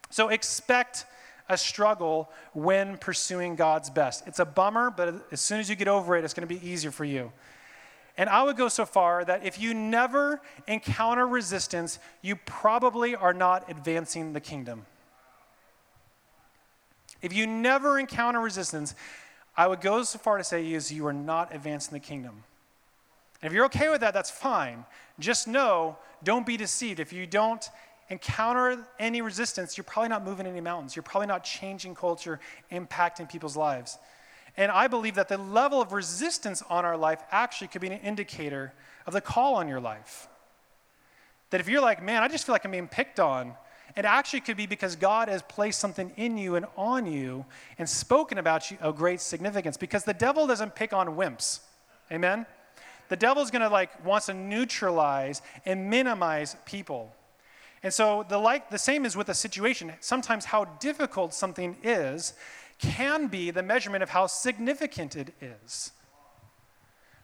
So 0.10 0.30
expect 0.30 1.06
a 1.50 1.58
struggle 1.58 2.30
when 2.54 2.98
pursuing 2.98 3.56
God's 3.56 3.90
best. 3.90 4.26
It's 4.28 4.40
a 4.40 4.46
bummer, 4.46 4.90
but 4.90 5.28
as 5.32 5.42
soon 5.42 5.60
as 5.60 5.70
you 5.70 5.76
get 5.76 5.90
over 5.90 6.16
it, 6.16 6.24
it's 6.24 6.34
going 6.34 6.48
to 6.48 6.54
be 6.54 6.66
easier 6.66 6.92
for 6.92 7.04
you. 7.04 7.32
And 8.18 8.30
I 8.30 8.44
would 8.44 8.58
go 8.58 8.68
so 8.68 8.86
far 8.86 9.24
that 9.26 9.46
if 9.46 9.60
you 9.60 9.74
never 9.74 10.42
encounter 10.68 11.28
resistance, 11.28 12.00
you 12.22 12.36
probably 12.36 13.16
are 13.16 13.34
not 13.34 13.70
advancing 13.70 14.34
the 14.34 14.42
kingdom. 14.42 14.86
If 17.22 17.34
you 17.34 17.48
never 17.48 18.00
encounter 18.00 18.40
resistance, 18.40 18.96
I 19.56 19.68
would 19.68 19.82
go 19.82 20.04
so 20.04 20.18
far 20.18 20.38
to 20.38 20.44
say 20.44 20.72
is 20.74 20.92
you 20.92 21.06
are 21.08 21.14
not 21.14 21.54
advancing 21.54 21.94
the 21.94 22.00
kingdom. 22.00 22.44
And 23.42 23.48
if 23.50 23.56
you're 23.56 23.66
okay 23.66 23.90
with 23.90 24.02
that, 24.02 24.14
that's 24.14 24.32
fine. 24.32 24.86
Just 25.20 25.48
know, 25.48 25.98
don't 26.24 26.46
be 26.46 26.58
deceived. 26.58 27.00
If 27.00 27.14
you 27.14 27.26
don't 27.26 27.68
encounter 28.10 28.86
any 29.00 29.22
resistance, 29.22 29.78
you're 29.78 29.86
probably 29.86 30.10
not 30.10 30.24
moving 30.24 30.46
any 30.46 30.62
mountains. 30.62 30.96
You're 30.96 31.04
probably 31.04 31.28
not 31.28 31.44
changing 31.44 31.96
culture, 31.96 32.40
impacting 32.72 33.30
people's 33.30 33.58
lives. 33.58 33.98
And 34.58 34.72
I 34.72 34.88
believe 34.88 35.16
that 35.16 35.30
the 35.30 35.38
level 35.38 35.82
of 35.82 35.94
resistance 35.94 36.62
on 36.70 36.86
our 36.86 36.98
life 36.98 37.22
actually 37.32 37.68
could 37.68 37.82
be 37.82 37.88
an 37.88 38.00
indicator 38.00 38.74
of 39.06 39.14
the 39.14 39.22
call 39.22 39.56
on 39.56 39.68
your 39.68 39.80
life. 39.80 40.28
That 41.52 41.62
if 41.62 41.70
you're 41.70 41.82
like, 41.82 42.04
man, 42.04 42.24
I 42.24 42.28
just 42.28 42.46
feel 42.46 42.54
like 42.54 42.66
I'm 42.66 42.72
being 42.72 42.88
picked 42.88 43.20
on, 43.20 43.54
it 43.96 44.06
actually 44.06 44.42
could 44.42 44.58
be 44.58 44.66
because 44.66 44.96
God 44.96 45.28
has 45.28 45.42
placed 45.42 45.80
something 45.80 46.12
in 46.16 46.38
you 46.38 46.56
and 46.56 46.66
on 46.78 47.06
you 47.06 47.46
and 47.78 47.90
spoken 47.90 48.38
about 48.38 48.72
you 48.72 48.78
of 48.80 48.96
great 48.96 49.20
significance. 49.20 49.78
Because 49.78 50.04
the 50.04 50.14
devil 50.14 50.48
doesn't 50.48 50.76
pick 50.76 50.94
on 50.94 51.10
wimps. 51.10 51.60
Amen? 52.12 52.46
The 53.10 53.18
devil's 53.18 53.52
gonna 53.52 53.70
like 53.70 54.06
wants 54.06 54.28
to 54.28 54.34
neutralize 54.34 55.42
and 55.66 55.90
minimize 55.90 56.56
people. 56.66 57.14
And 57.84 57.94
so 57.94 58.26
the 58.30 58.38
like 58.38 58.70
the 58.70 58.78
same 58.78 59.06
is 59.06 59.18
with 59.18 59.28
a 59.28 59.34
situation. 59.34 59.92
Sometimes 60.00 60.46
how 60.46 60.66
difficult 60.80 61.34
something 61.34 61.76
is 61.84 62.34
can 62.82 63.28
be 63.28 63.52
the 63.52 63.64
measurement 63.64 64.04
of 64.04 64.10
how 64.10 64.28
significant 64.28 65.16
it 65.16 65.34
is. 65.40 65.92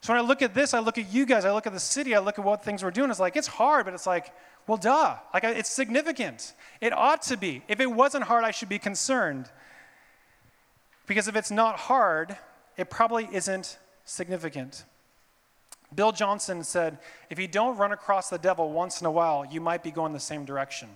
So 0.02 0.14
when 0.14 0.24
I 0.24 0.26
look 0.26 0.42
at 0.42 0.54
this, 0.54 0.74
I 0.74 0.80
look 0.80 0.98
at 0.98 1.12
you 1.12 1.26
guys, 1.26 1.44
I 1.44 1.52
look 1.52 1.68
at 1.68 1.74
the 1.74 1.80
city, 1.80 2.16
I 2.16 2.20
look 2.20 2.40
at 2.40 2.46
what 2.46 2.64
things 2.64 2.84
we're 2.84 2.92
doing. 2.92 3.10
It's 3.10 3.20
like, 3.20 3.36
it's 3.36 3.48
hard, 3.48 3.86
but 3.86 3.94
it's 3.94 4.08
like, 4.08 4.32
well, 4.68 4.78
duh. 4.78 5.16
Like, 5.34 5.44
it's 5.44 5.70
significant. 5.70 6.54
It 6.82 6.94
ought 6.94 7.24
to 7.24 7.38
be. 7.38 7.64
If 7.68 7.80
it 7.80 7.92
wasn't 7.92 8.26
hard, 8.26 8.44
I 8.44 8.52
should 8.52 8.70
be 8.70 8.80
concerned. 8.80 9.50
Because 11.08 11.28
if 11.28 11.36
it's 11.36 11.52
not 11.52 11.78
hard, 11.78 12.38
it 12.78 12.90
probably 12.90 13.28
isn't 13.32 13.78
significant. 14.06 14.84
Bill 15.96 16.12
Johnson 16.12 16.64
said, 16.64 17.00
if 17.30 17.40
you 17.40 17.48
don't 17.48 17.78
run 17.78 17.94
across 17.94 18.30
the 18.30 18.38
devil 18.38 18.72
once 18.72 19.02
in 19.02 19.08
a 19.08 19.12
while, 19.12 19.46
you 19.46 19.62
might 19.62 19.84
be 19.84 19.92
going 19.92 20.14
the 20.14 20.20
same 20.20 20.46
direction. 20.46 20.90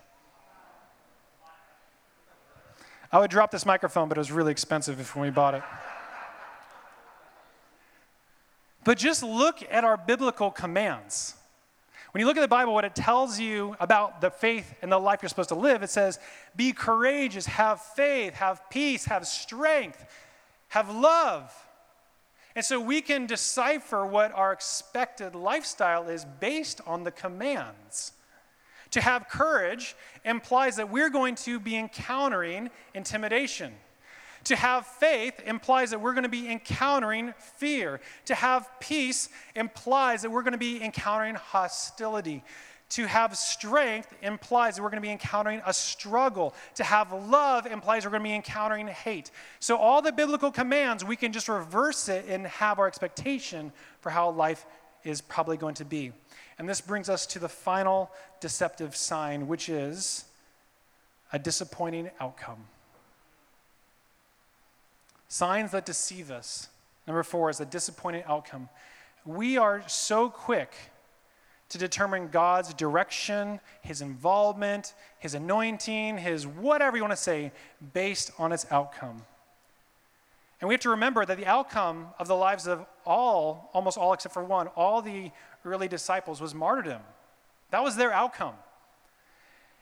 I 3.12 3.19
would 3.19 3.30
drop 3.30 3.52
this 3.52 3.65
microphone, 3.65 4.08
but 4.08 4.17
it 4.17 4.21
was 4.21 4.32
really 4.32 4.52
expensive 4.52 5.15
when 5.15 5.24
we 5.24 5.30
bought 5.30 5.54
it. 5.54 5.63
But 8.84 8.97
just 8.97 9.21
look 9.21 9.63
at 9.69 9.84
our 9.84 9.97
biblical 9.97 10.50
commands. 10.50 11.36
When 12.12 12.19
you 12.19 12.28
look 12.28 12.38
at 12.38 12.41
the 12.41 12.47
Bible, 12.47 12.74
what 12.74 12.84
it 12.84 12.95
tells 12.95 13.39
you 13.39 13.76
about 13.80 14.21
the 14.21 14.30
faith 14.30 14.74
and 14.82 14.91
the 14.91 14.97
life 14.97 15.21
you're 15.21 15.30
supposed 15.30 15.50
to 15.50 15.56
live, 15.56 15.84
it 15.84 15.89
says, 15.89 16.19
be 16.56 16.74
courageous, 16.74 17.45
have 17.45 17.82
faith, 17.82 18.34
have 18.34 18.69
peace, 18.69 19.06
have 19.06 19.28
strength, 19.28 20.04
have 20.69 20.93
love. 20.93 21.54
And 22.56 22.65
so 22.65 22.82
we 22.82 23.02
can 23.02 23.28
decipher 23.28 24.06
what 24.06 24.34
our 24.34 24.52
expected 24.52 25.36
lifestyle 25.36 26.10
is 26.10 26.26
based 26.26 26.82
on 26.86 27.04
the 27.04 27.12
commands. 27.12 28.12
To 28.91 29.01
have 29.01 29.30
courage 29.30 29.95
implies 30.25 30.75
that 30.75 30.89
we're 30.89 31.10
going 31.10 31.36
to 31.36 31.60
be 31.60 31.77
encountering 31.77 32.69
intimidation. 32.93 33.73
To 34.45 34.56
have 34.56 34.86
faith 34.86 35.39
implies 35.45 35.91
that 35.91 36.01
we're 36.01 36.13
going 36.13 36.23
to 36.23 36.30
be 36.30 36.51
encountering 36.51 37.34
fear. 37.58 38.01
To 38.25 38.36
have 38.36 38.67
peace 38.80 39.30
implies 39.56 40.23
that 40.23 40.32
we're 40.32 40.41
going 40.41 40.54
to 40.54 40.58
be 40.58 40.84
encountering 40.84 41.36
hostility. 41.36 42.43
To 42.89 43.08
have 43.08 43.38
strength 43.38 44.13
implies 44.21 44.75
that 44.75 44.84
we're 44.84 44.89
going 44.89 45.01
to 45.01 45.08
be 45.08 45.12
encountering 45.12 45.62
a 45.65 45.73
struggle. 45.73 46.54
To 46.75 46.84
have 46.84 47.13
love 47.13 47.65
implies 47.65 48.04
we're 48.04 48.12
going 48.12 48.23
to 48.23 48.30
be 48.30 48.36
encountering 48.36 48.88
hate. 48.88 49.32
So, 49.60 49.77
all 49.77 50.01
the 50.01 50.12
biblical 50.12 50.51
commands, 50.51 51.06
we 51.06 51.15
can 51.15 51.32
just 51.32 51.47
reverse 51.47 52.10
it 52.10 52.25
and 52.27 52.45
have 52.47 52.80
our 52.80 52.88
expectation 52.88 53.71
for 54.01 54.10
how 54.10 54.32
life 54.32 54.65
is 55.04 55.21
probably 55.21 55.56
going 55.56 55.75
to 55.75 55.86
be. 55.86 56.12
And 56.58 56.67
this 56.67 56.82
brings 56.82 57.10
us 57.10 57.25
to 57.27 57.39
the 57.39 57.49
final 57.49 58.12
deceptive 58.41 58.95
sign, 58.95 59.47
which 59.47 59.69
is 59.69 60.25
a 61.32 61.39
disappointing 61.39 62.10
outcome. 62.19 62.65
Signs 65.30 65.71
that 65.71 65.86
deceive 65.86 66.30
us. 66.30 66.67
Number 67.08 67.23
four 67.23 67.49
is 67.49 67.62
a 67.62 67.65
disappointing 67.65 68.23
outcome. 68.27 68.67
We 69.25 69.58
are 69.58 69.84
so 69.88 70.30
quick 70.30 70.73
to 71.69 71.77
determine 71.77 72.27
God's 72.27 72.73
direction, 72.73 73.62
His 73.82 74.01
involvement, 74.01 74.93
His 75.19 75.34
anointing, 75.34 76.17
His 76.17 76.45
whatever 76.45 76.97
you 76.97 77.04
want 77.04 77.13
to 77.13 77.17
say, 77.17 77.54
based 77.93 78.32
on 78.38 78.51
its 78.51 78.65
outcome. 78.69 79.23
And 80.60 80.67
we 80.67 80.73
have 80.73 80.82
to 80.82 80.89
remember 80.89 81.25
that 81.25 81.38
the 81.38 81.47
outcome 81.47 82.08
of 82.19 82.27
the 82.27 82.36
lives 82.36 82.67
of 82.67 82.86
all, 83.06 83.69
almost 83.73 83.97
all 83.97 84.13
except 84.13 84.34
for 84.34 84.43
one, 84.43 84.67
all 84.67 85.01
the 85.01 85.32
early 85.63 85.88
disciples 85.88 86.41
was 86.41 86.54
martyrdom. 86.54 87.01
That 87.72 87.84
was 87.84 87.96
their 87.96 88.14
outcome. 88.14 88.54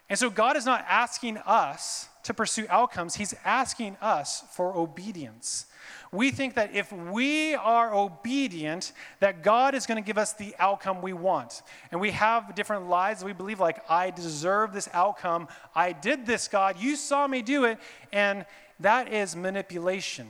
And 0.09 0.17
so 0.17 0.29
God 0.29 0.57
is 0.57 0.65
not 0.65 0.85
asking 0.87 1.37
us 1.39 2.07
to 2.23 2.33
pursue 2.33 2.65
outcomes, 2.69 3.15
He's 3.15 3.33
asking 3.43 3.97
us 4.01 4.43
for 4.51 4.75
obedience. 4.75 5.65
We 6.11 6.31
think 6.31 6.55
that 6.55 6.75
if 6.75 6.91
we 6.91 7.53
are 7.55 7.93
obedient, 7.93 8.93
that 9.19 9.43
God 9.43 9.75
is 9.75 9.85
going 9.85 10.01
to 10.01 10.05
give 10.05 10.17
us 10.17 10.33
the 10.33 10.55
outcome 10.57 11.01
we 11.01 11.13
want. 11.13 11.61
And 11.91 12.01
we 12.01 12.11
have 12.11 12.55
different 12.55 12.89
lies 12.89 13.23
we 13.23 13.33
believe, 13.33 13.59
like, 13.59 13.83
I 13.89 14.09
deserve 14.09 14.73
this 14.73 14.89
outcome. 14.93 15.47
I 15.75 15.91
did 15.91 16.25
this, 16.25 16.47
God. 16.47 16.79
You 16.79 16.95
saw 16.95 17.27
me 17.27 17.43
do 17.43 17.65
it. 17.65 17.79
And 18.11 18.45
that 18.79 19.13
is 19.13 19.35
manipulation. 19.35 20.27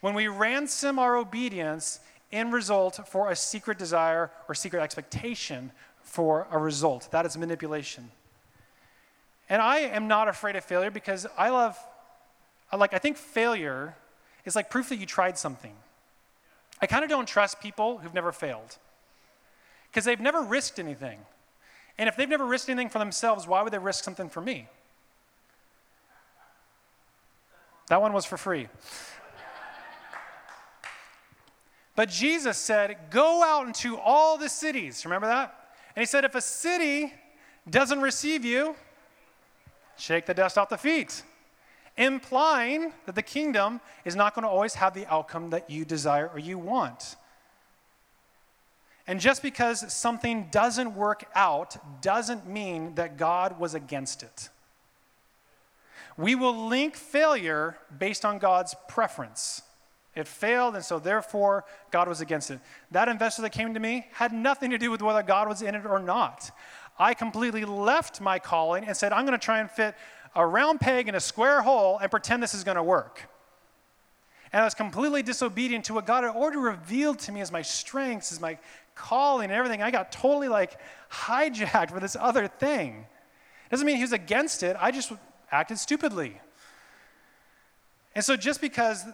When 0.00 0.14
we 0.14 0.28
ransom 0.28 0.98
our 0.98 1.16
obedience 1.16 2.00
in 2.30 2.50
result 2.50 3.00
for 3.06 3.30
a 3.30 3.36
secret 3.36 3.78
desire 3.78 4.30
or 4.48 4.54
secret 4.54 4.82
expectation 4.82 5.70
for 6.12 6.46
a 6.50 6.58
result, 6.58 7.08
that 7.10 7.24
is 7.24 7.38
manipulation. 7.38 8.10
And 9.48 9.62
I 9.62 9.78
am 9.78 10.08
not 10.08 10.28
afraid 10.28 10.56
of 10.56 10.62
failure 10.62 10.90
because 10.90 11.26
I 11.38 11.48
love, 11.48 11.78
like, 12.70 12.92
I 12.92 12.98
think 12.98 13.16
failure 13.16 13.96
is 14.44 14.54
like 14.54 14.68
proof 14.68 14.90
that 14.90 14.96
you 14.96 15.06
tried 15.06 15.38
something. 15.38 15.72
I 16.82 16.86
kind 16.86 17.02
of 17.02 17.08
don't 17.08 17.24
trust 17.24 17.62
people 17.62 17.96
who've 17.96 18.12
never 18.12 18.30
failed 18.30 18.76
because 19.90 20.04
they've 20.04 20.20
never 20.20 20.42
risked 20.42 20.78
anything. 20.78 21.18
And 21.96 22.10
if 22.10 22.16
they've 22.16 22.28
never 22.28 22.44
risked 22.44 22.68
anything 22.68 22.90
for 22.90 22.98
themselves, 22.98 23.46
why 23.46 23.62
would 23.62 23.72
they 23.72 23.78
risk 23.78 24.04
something 24.04 24.28
for 24.28 24.42
me? 24.42 24.68
That 27.88 28.02
one 28.02 28.12
was 28.12 28.26
for 28.26 28.36
free. 28.36 28.68
But 31.96 32.10
Jesus 32.10 32.58
said, 32.58 32.98
Go 33.08 33.42
out 33.42 33.66
into 33.66 33.96
all 33.96 34.36
the 34.36 34.50
cities. 34.50 35.06
Remember 35.06 35.28
that? 35.28 35.58
And 35.94 36.02
he 36.02 36.06
said, 36.06 36.24
If 36.24 36.34
a 36.34 36.40
city 36.40 37.12
doesn't 37.68 38.00
receive 38.00 38.44
you, 38.44 38.74
shake 39.96 40.26
the 40.26 40.34
dust 40.34 40.58
off 40.58 40.68
the 40.68 40.78
feet, 40.78 41.22
implying 41.96 42.92
that 43.06 43.14
the 43.14 43.22
kingdom 43.22 43.80
is 44.04 44.16
not 44.16 44.34
going 44.34 44.42
to 44.42 44.48
always 44.48 44.74
have 44.74 44.94
the 44.94 45.06
outcome 45.06 45.50
that 45.50 45.68
you 45.70 45.84
desire 45.84 46.28
or 46.32 46.38
you 46.38 46.58
want. 46.58 47.16
And 49.06 49.20
just 49.20 49.42
because 49.42 49.92
something 49.92 50.48
doesn't 50.50 50.94
work 50.94 51.24
out 51.34 51.76
doesn't 52.02 52.46
mean 52.46 52.94
that 52.94 53.16
God 53.16 53.58
was 53.58 53.74
against 53.74 54.22
it. 54.22 54.48
We 56.16 56.34
will 56.34 56.68
link 56.68 56.94
failure 56.94 57.78
based 57.96 58.24
on 58.24 58.38
God's 58.38 58.74
preference. 58.88 59.62
It 60.14 60.28
failed, 60.28 60.74
and 60.74 60.84
so 60.84 60.98
therefore 60.98 61.64
God 61.90 62.06
was 62.06 62.20
against 62.20 62.50
it. 62.50 62.60
That 62.90 63.08
investor 63.08 63.42
that 63.42 63.50
came 63.50 63.72
to 63.74 63.80
me 63.80 64.06
had 64.12 64.32
nothing 64.32 64.70
to 64.70 64.78
do 64.78 64.90
with 64.90 65.00
whether 65.00 65.22
God 65.22 65.48
was 65.48 65.62
in 65.62 65.74
it 65.74 65.86
or 65.86 65.98
not. 65.98 66.50
I 66.98 67.14
completely 67.14 67.64
left 67.64 68.20
my 68.20 68.38
calling 68.38 68.84
and 68.84 68.96
said, 68.96 69.12
I'm 69.12 69.24
going 69.24 69.38
to 69.38 69.44
try 69.44 69.60
and 69.60 69.70
fit 69.70 69.94
a 70.34 70.46
round 70.46 70.80
peg 70.80 71.08
in 71.08 71.14
a 71.14 71.20
square 71.20 71.62
hole 71.62 71.98
and 71.98 72.10
pretend 72.10 72.42
this 72.42 72.54
is 72.54 72.64
going 72.64 72.76
to 72.76 72.82
work. 72.82 73.22
And 74.52 74.60
I 74.60 74.64
was 74.64 74.74
completely 74.74 75.22
disobedient 75.22 75.86
to 75.86 75.94
what 75.94 76.04
God 76.04 76.24
had 76.24 76.34
already 76.34 76.58
revealed 76.58 77.18
to 77.20 77.32
me 77.32 77.40
as 77.40 77.50
my 77.50 77.62
strengths, 77.62 78.32
as 78.32 78.40
my 78.40 78.58
calling 78.94 79.44
and 79.44 79.54
everything. 79.54 79.82
I 79.82 79.90
got 79.90 80.12
totally 80.12 80.48
like 80.48 80.78
hijacked 81.10 81.90
for 81.90 82.00
this 82.00 82.16
other 82.20 82.48
thing. 82.48 83.06
Doesn't 83.70 83.86
mean 83.86 83.96
he 83.96 84.02
was 84.02 84.12
against 84.12 84.62
it, 84.62 84.76
I 84.78 84.90
just 84.90 85.10
acted 85.50 85.78
stupidly. 85.78 86.38
And 88.14 88.22
so 88.22 88.36
just 88.36 88.60
because 88.60 89.04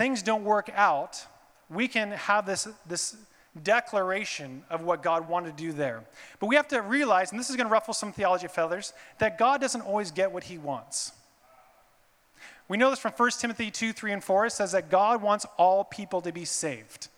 things 0.00 0.22
don't 0.22 0.44
work 0.44 0.70
out, 0.74 1.26
we 1.68 1.86
can 1.86 2.12
have 2.12 2.46
this, 2.46 2.66
this 2.88 3.16
declaration 3.62 4.62
of 4.70 4.82
what 4.82 5.02
God 5.02 5.28
wanted 5.28 5.54
to 5.58 5.62
do 5.62 5.72
there. 5.72 6.02
But 6.38 6.46
we 6.46 6.56
have 6.56 6.68
to 6.68 6.80
realize, 6.80 7.32
and 7.32 7.38
this 7.38 7.50
is 7.50 7.56
going 7.56 7.66
to 7.66 7.72
ruffle 7.72 7.92
some 7.92 8.10
theology 8.10 8.48
feathers, 8.48 8.94
that 9.18 9.36
God 9.36 9.60
doesn't 9.60 9.82
always 9.82 10.10
get 10.10 10.32
what 10.32 10.44
he 10.44 10.56
wants. 10.56 11.12
We 12.66 12.78
know 12.78 12.88
this 12.88 12.98
from 12.98 13.12
1 13.12 13.30
Timothy 13.40 13.70
2, 13.70 13.92
3, 13.92 14.12
and 14.12 14.24
4. 14.24 14.46
It 14.46 14.52
says 14.52 14.72
that 14.72 14.88
God 14.88 15.20
wants 15.20 15.44
all 15.58 15.84
people 15.84 16.22
to 16.22 16.32
be 16.32 16.46
saved. 16.46 17.08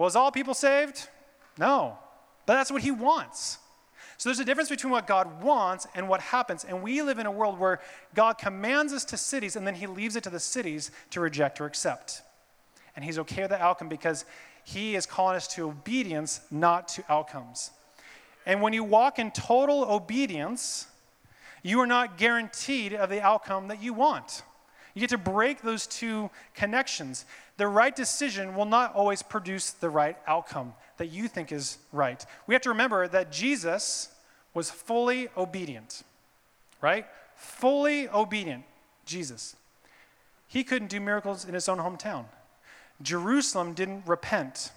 Is 0.00 0.16
all 0.16 0.32
people 0.32 0.54
saved? 0.54 1.08
No. 1.56 1.96
But 2.44 2.54
that's 2.54 2.72
what 2.72 2.82
he 2.82 2.90
wants. 2.90 3.58
So 4.18 4.28
there's 4.28 4.40
a 4.40 4.44
difference 4.44 4.68
between 4.68 4.90
what 4.90 5.06
God 5.06 5.42
wants 5.42 5.86
and 5.94 6.08
what 6.08 6.20
happens. 6.20 6.64
And 6.64 6.82
we 6.82 7.02
live 7.02 7.20
in 7.20 7.26
a 7.26 7.30
world 7.30 7.58
where 7.58 7.80
God 8.14 8.36
commands 8.36 8.92
us 8.92 9.04
to 9.06 9.16
cities 9.16 9.54
and 9.54 9.64
then 9.64 9.76
he 9.76 9.86
leaves 9.86 10.16
it 10.16 10.24
to 10.24 10.30
the 10.30 10.40
cities 10.40 10.90
to 11.10 11.20
reject 11.20 11.60
or 11.60 11.66
accept. 11.66 12.22
And 12.96 13.04
he's 13.04 13.18
okay 13.20 13.42
with 13.42 13.50
the 13.50 13.62
outcome 13.62 13.88
because 13.88 14.24
he 14.64 14.96
is 14.96 15.06
calling 15.06 15.36
us 15.36 15.46
to 15.54 15.68
obedience, 15.68 16.40
not 16.50 16.88
to 16.88 17.04
outcomes. 17.08 17.70
And 18.44 18.60
when 18.60 18.72
you 18.72 18.82
walk 18.82 19.20
in 19.20 19.30
total 19.30 19.84
obedience, 19.84 20.88
you 21.62 21.78
are 21.80 21.86
not 21.86 22.18
guaranteed 22.18 22.94
of 22.94 23.10
the 23.10 23.20
outcome 23.20 23.68
that 23.68 23.80
you 23.80 23.92
want. 23.92 24.42
You 24.94 25.00
get 25.00 25.10
to 25.10 25.18
break 25.18 25.62
those 25.62 25.86
two 25.86 26.28
connections. 26.56 27.24
The 27.56 27.68
right 27.68 27.94
decision 27.94 28.56
will 28.56 28.64
not 28.64 28.96
always 28.96 29.22
produce 29.22 29.70
the 29.70 29.90
right 29.90 30.16
outcome 30.26 30.74
that 30.98 31.06
you 31.06 31.28
think 31.28 31.50
is 31.50 31.78
right. 31.92 32.24
We 32.46 32.54
have 32.54 32.62
to 32.62 32.68
remember 32.68 33.08
that 33.08 33.32
Jesus 33.32 34.10
was 34.54 34.70
fully 34.70 35.28
obedient, 35.36 36.02
right? 36.80 37.06
Fully 37.34 38.08
obedient, 38.08 38.64
Jesus. 39.06 39.56
He 40.46 40.64
couldn't 40.64 40.88
do 40.88 41.00
miracles 41.00 41.44
in 41.44 41.54
his 41.54 41.68
own 41.68 41.78
hometown. 41.78 42.26
Jerusalem 43.00 43.74
didn't 43.74 44.06
repent. 44.06 44.72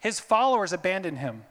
His 0.00 0.20
followers 0.20 0.72
abandoned 0.72 1.18
him. 1.18 1.44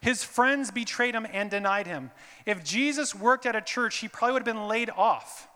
His 0.00 0.24
friends 0.24 0.70
betrayed 0.70 1.14
him 1.14 1.26
and 1.32 1.50
denied 1.50 1.86
him. 1.86 2.10
If 2.46 2.64
Jesus 2.64 3.14
worked 3.14 3.46
at 3.46 3.56
a 3.56 3.60
church, 3.60 3.98
he 3.98 4.08
probably 4.08 4.34
would 4.34 4.46
have 4.46 4.56
been 4.56 4.68
laid 4.68 4.90
off 4.90 5.48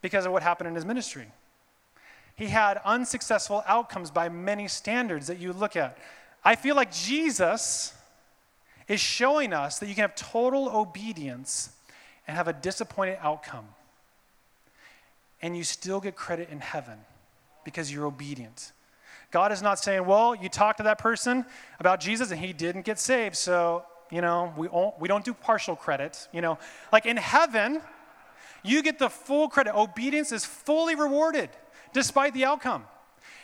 because 0.00 0.26
of 0.26 0.32
what 0.32 0.42
happened 0.42 0.68
in 0.68 0.74
his 0.74 0.84
ministry. 0.84 1.26
He 2.38 2.46
had 2.46 2.80
unsuccessful 2.84 3.64
outcomes 3.66 4.12
by 4.12 4.28
many 4.28 4.68
standards 4.68 5.26
that 5.26 5.40
you 5.40 5.52
look 5.52 5.74
at. 5.74 5.98
I 6.44 6.54
feel 6.54 6.76
like 6.76 6.92
Jesus 6.92 7.92
is 8.86 9.00
showing 9.00 9.52
us 9.52 9.80
that 9.80 9.88
you 9.88 9.96
can 9.96 10.02
have 10.02 10.14
total 10.14 10.68
obedience 10.68 11.70
and 12.28 12.36
have 12.36 12.46
a 12.46 12.52
disappointed 12.52 13.18
outcome. 13.20 13.66
And 15.42 15.56
you 15.56 15.64
still 15.64 16.00
get 16.00 16.14
credit 16.14 16.48
in 16.50 16.60
heaven 16.60 17.00
because 17.64 17.92
you're 17.92 18.06
obedient. 18.06 18.70
God 19.32 19.50
is 19.50 19.60
not 19.60 19.80
saying, 19.80 20.06
well, 20.06 20.32
you 20.36 20.48
talked 20.48 20.76
to 20.76 20.84
that 20.84 20.98
person 20.98 21.44
about 21.80 21.98
Jesus 21.98 22.30
and 22.30 22.38
he 22.38 22.52
didn't 22.52 22.82
get 22.82 23.00
saved, 23.00 23.34
so, 23.34 23.84
you 24.12 24.20
know, 24.20 24.54
we, 24.56 24.68
we 25.00 25.08
don't 25.08 25.24
do 25.24 25.34
partial 25.34 25.74
credit. 25.74 26.28
You 26.32 26.40
know, 26.40 26.56
like 26.92 27.04
in 27.04 27.16
heaven, 27.16 27.82
you 28.62 28.80
get 28.80 29.00
the 29.00 29.10
full 29.10 29.48
credit. 29.48 29.74
Obedience 29.76 30.30
is 30.30 30.44
fully 30.44 30.94
rewarded 30.94 31.50
despite 31.92 32.34
the 32.34 32.44
outcome. 32.44 32.84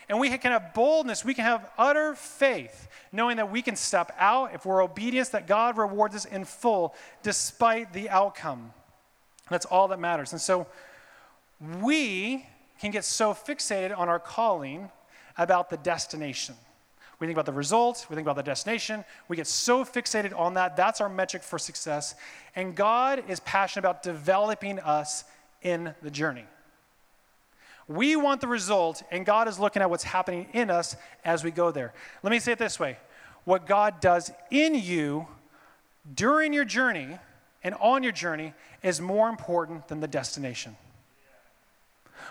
And 0.09 0.20
we 0.20 0.28
can 0.37 0.52
have 0.52 0.74
boldness, 0.74 1.24
we 1.24 1.35
can 1.35 1.44
have 1.44 1.70
utter 1.78 2.14
faith, 2.14 2.88
knowing 3.11 3.38
that 3.38 3.50
we 3.50 3.62
can 3.62 3.74
step 3.74 4.14
out 4.18 4.54
if 4.54 4.66
we're 4.66 4.83
obedient, 4.83 5.33
that 5.33 5.46
God 5.46 5.78
rewards 5.78 6.14
us 6.14 6.24
in 6.24 6.44
full 6.44 6.94
despite 7.22 7.92
the 7.92 8.11
outcome. 8.11 8.72
That's 9.48 9.66
all 9.66 9.88
that 9.88 10.00
matters. 10.00 10.33
And 10.33 10.40
so 10.40 10.66
we 11.80 12.46
can 12.80 12.90
get 12.90 13.04
so 13.04 13.33
fixated 13.33 13.96
on 13.96 14.09
our 14.09 14.18
calling 14.18 14.90
about 15.38 15.70
the 15.70 15.76
destination. 15.78 16.54
We 17.18 17.26
think 17.26 17.37
about 17.37 17.46
the 17.46 17.52
results, 17.52 18.11
we 18.11 18.16
think 18.16 18.26
about 18.26 18.37
the 18.37 18.42
destination, 18.42 19.04
we 19.28 19.37
get 19.37 19.46
so 19.46 19.85
fixated 19.85 20.38
on 20.38 20.54
that. 20.54 20.76
That's 20.76 21.00
our 21.00 21.09
metric 21.09 21.42
for 21.42 21.59
success. 21.59 22.14
And 22.57 22.74
God 22.74 23.24
is 23.28 23.40
passionate 23.40 23.87
about 23.87 24.02
developing 24.02 24.80
us 24.80 25.24
in 25.62 25.94
the 26.02 26.11
journey. 26.11 26.44
We 27.87 28.16
want 28.16 28.40
the 28.40 28.49
result, 28.49 29.03
and 29.11 29.27
God 29.27 29.47
is 29.47 29.59
looking 29.59 29.83
at 29.83 29.90
what's 29.90 30.05
happening 30.05 30.49
in 30.53 30.70
us 30.70 30.97
as 31.25 31.44
we 31.44 31.51
go 31.51 31.70
there. 31.70 31.92
Let 32.23 32.31
me 32.31 32.38
say 32.38 32.53
it 32.53 32.59
this 32.59 32.81
way 32.81 32.99
what 33.44 33.66
God 33.66 34.01
does 34.01 34.31
in 34.51 34.75
you 34.75 35.27
during 36.14 36.53
your 36.53 36.64
journey 36.64 37.18
and 37.62 37.75
on 37.77 38.03
your 38.03 38.12
journey 38.12 38.55
is 38.83 39.01
more 39.01 39.29
important 39.29 39.88
than 39.88 40.01
the 40.01 40.09
destination. 40.09 40.77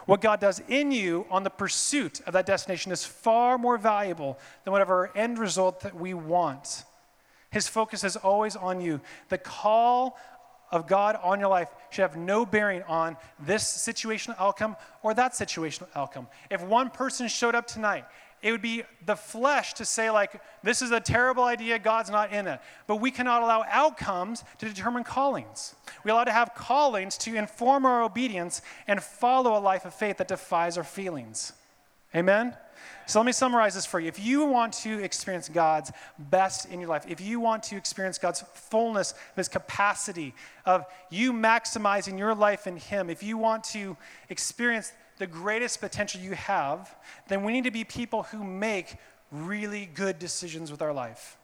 What 0.06 0.22
God 0.22 0.39
does 0.39 0.62
in 0.68 0.92
you 0.92 1.26
on 1.30 1.44
the 1.44 1.50
pursuit 1.50 2.22
of 2.22 2.34
that 2.34 2.46
destination 2.46 2.92
is 2.92 3.06
far 3.06 3.58
more 3.58 3.78
valuable 3.78 4.38
than 4.63 4.72
whatever 4.72 5.12
end 5.16 5.38
result 5.38 5.82
that 5.82 5.96
we 5.96 6.13
want. 6.13 6.84
His 7.52 7.68
focus 7.68 8.04
is 8.04 8.16
always 8.16 8.56
on 8.56 8.82
you. 8.82 9.00
The 9.30 9.38
call 9.38 10.18
of 10.73 10.88
God 10.88 11.17
on 11.21 11.39
your 11.39 11.49
life 11.49 11.69
should 11.91 12.01
have 12.01 12.17
no 12.17 12.45
bearing 12.45 12.81
on 12.83 13.15
this 13.39 13.63
situational 13.63 14.36
outcome 14.39 14.75
or 15.03 15.13
that 15.13 15.33
situational 15.33 15.88
outcome. 15.95 16.27
If 16.49 16.63
one 16.63 16.89
person 16.89 17.27
showed 17.27 17.53
up 17.53 17.67
tonight, 17.67 18.05
it 18.41 18.51
would 18.51 18.62
be 18.62 18.83
the 19.05 19.15
flesh 19.15 19.75
to 19.75 19.86
say, 19.86 20.09
like, 20.09 20.41
this 20.63 20.81
is 20.81 20.91
a 20.91 20.99
terrible 20.99 21.43
idea, 21.43 21.79
God's 21.79 22.09
not 22.09 22.33
in 22.33 22.47
it. 22.47 22.59
But 22.88 22.97
we 22.97 23.12
cannot 23.12 23.43
allow 23.43 23.63
outcomes 23.69 24.43
to 24.57 24.67
determine 24.67 25.05
callings. 25.05 25.75
We 26.03 26.12
allow 26.12 26.25
to 26.25 26.31
have 26.31 26.53
callings 26.53 27.17
to 27.19 27.36
inform 27.36 27.86
our 27.86 28.03
obedience 28.03 28.61
and 28.88 29.01
follow 29.01 29.57
a 29.57 29.61
life 29.61 29.86
of 29.86 29.93
faith 29.93 30.17
that 30.17 30.28
defies 30.28 30.78
our 30.78 30.84
feelings. 30.84 31.53
Amen? 32.16 32.55
So 33.05 33.20
let 33.20 33.26
me 33.26 33.32
summarize 33.34 33.76
this 33.76 33.86
for 33.86 33.99
you. 33.99 34.07
If 34.07 34.20
you 34.20 34.45
want 34.45 34.74
to 34.74 35.03
experience 35.03 35.49
God's 35.49 35.91
best 36.18 36.70
in 36.70 36.80
your 36.80 36.89
life, 36.89 37.05
if 37.07 37.20
you 37.20 37.39
want 37.39 37.64
to 37.64 37.76
experience 37.76 38.18
God's 38.18 38.43
fullness, 38.53 39.14
His 39.36 39.49
capacity 39.49 40.34
of 40.66 40.86
you 41.09 41.34
maximizing 41.34 42.18
your 42.18 42.34
life 42.34 42.66
in 42.66 42.78
Him, 42.78 43.09
if 43.09 43.22
you 43.22 43.38
want 43.38 43.66
to 43.66 43.97
experience 44.30 44.93
the 45.18 45.28
greatest 45.28 45.82
potential 45.82 46.22
you 46.22 46.34
have, 46.34 46.95
then 47.28 47.43
we 47.43 47.51
need 47.51 47.66
to 47.66 47.72
be 47.72 47.84
people 47.84 48.24
who 48.24 48.43
make 48.43 48.95
really 49.32 49.86
good 49.86 50.18
decisions 50.18 50.72
with 50.72 50.82
our 50.82 50.93
life. 50.93 51.38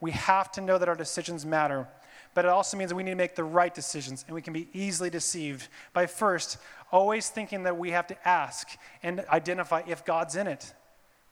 We 0.00 0.12
have 0.12 0.52
to 0.52 0.60
know 0.60 0.78
that 0.78 0.88
our 0.88 0.94
decisions 0.94 1.44
matter. 1.44 1.88
But 2.34 2.44
it 2.44 2.48
also 2.48 2.76
means 2.76 2.90
that 2.90 2.96
we 2.96 3.02
need 3.02 3.10
to 3.10 3.16
make 3.16 3.34
the 3.34 3.44
right 3.44 3.74
decisions, 3.74 4.24
and 4.26 4.34
we 4.34 4.42
can 4.42 4.52
be 4.52 4.68
easily 4.72 5.10
deceived 5.10 5.68
by 5.92 6.06
first 6.06 6.58
always 6.92 7.28
thinking 7.28 7.62
that 7.64 7.76
we 7.76 7.90
have 7.90 8.06
to 8.08 8.28
ask 8.28 8.68
and 9.02 9.24
identify 9.30 9.82
if 9.86 10.04
God's 10.04 10.36
in 10.36 10.46
it. 10.46 10.72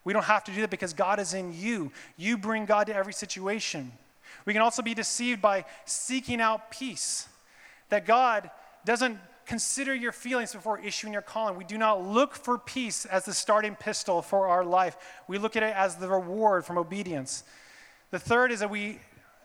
We 0.03 0.13
don't 0.13 0.25
have 0.25 0.43
to 0.45 0.51
do 0.51 0.61
that 0.61 0.69
because 0.69 0.93
God 0.93 1.19
is 1.19 1.33
in 1.33 1.53
you. 1.53 1.91
You 2.17 2.37
bring 2.37 2.65
God 2.65 2.87
to 2.87 2.95
every 2.95 3.13
situation. 3.13 3.91
We 4.45 4.53
can 4.53 4.61
also 4.61 4.81
be 4.81 4.93
deceived 4.93 5.41
by 5.41 5.65
seeking 5.85 6.41
out 6.41 6.71
peace, 6.71 7.27
that 7.89 8.05
God 8.05 8.49
doesn't 8.85 9.17
consider 9.45 9.95
your 9.95 10.11
feelings 10.11 10.53
before 10.53 10.79
issuing 10.79 11.11
your 11.11 11.23
calling. 11.23 11.57
We 11.57 11.63
do 11.63 11.77
not 11.77 12.05
look 12.05 12.35
for 12.35 12.57
peace 12.57 13.05
as 13.05 13.25
the 13.25 13.33
starting 13.33 13.75
pistol 13.75 14.21
for 14.21 14.47
our 14.47 14.63
life, 14.63 14.95
we 15.27 15.37
look 15.37 15.55
at 15.55 15.63
it 15.63 15.75
as 15.75 15.95
the 15.95 16.07
reward 16.07 16.65
from 16.65 16.77
obedience. 16.77 17.43
The 18.11 18.19
third 18.19 18.51
is 18.51 18.59
that 18.59 18.69
we 18.69 18.99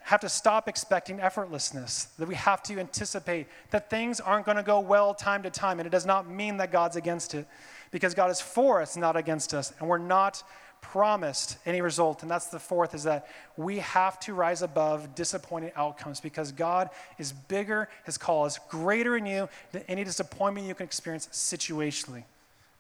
have 0.05 0.21
to 0.21 0.29
stop 0.29 0.69
expecting 0.69 1.19
effortlessness, 1.19 2.15
that 2.17 2.29
we 2.29 2.35
have 2.35 2.63
to 2.63 2.79
anticipate 2.79 3.47
that 3.71 3.89
things 3.89 4.21
aren't 4.21 4.45
going 4.45 4.59
to 4.59 4.63
go 4.63 4.79
well 4.79 5.15
time 5.15 5.43
to 5.43 5.51
time. 5.51 5.81
And 5.81 5.87
it 5.87 5.91
does 5.91 6.05
not 6.05 6.29
mean 6.29 6.59
that 6.59 6.71
God's 6.71 6.97
against 6.97 7.35
it, 7.35 7.47
because 7.91 8.13
God 8.15 8.31
is 8.31 8.41
for 8.41 8.83
us, 8.83 8.97
not 8.97 9.17
against 9.17 9.55
us. 9.55 9.73
And 9.81 9.89
we're 9.89 9.99
not 9.99 10.43
promised 10.83 11.57
any 11.65 11.81
result. 11.81 12.21
And 12.21 12.31
that's 12.31 12.49
the 12.49 12.59
fourth 12.59 12.95
is 12.95 13.05
that 13.05 13.27
we 13.57 13.79
have 13.79 14.21
to 14.21 14.35
rise 14.35 14.61
above 14.61 15.15
disappointing 15.15 15.73
outcomes 15.75 16.21
because 16.21 16.53
God 16.53 16.91
is 17.17 17.33
bigger, 17.33 17.89
his 18.05 18.19
call 18.19 18.45
is 18.45 18.61
greater 18.69 19.17
in 19.17 19.25
you 19.25 19.49
than 19.73 19.83
any 19.89 20.05
disappointment 20.05 20.67
you 20.67 20.75
can 20.75 20.85
experience 20.85 21.29
situationally. 21.33 22.25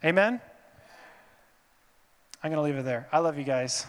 Amen? 0.04 0.38
I'm 2.42 2.50
going 2.50 2.62
to 2.62 2.62
leave 2.62 2.78
it 2.78 2.84
there. 2.84 3.08
I 3.10 3.20
love 3.20 3.38
you 3.38 3.44
guys. 3.44 3.86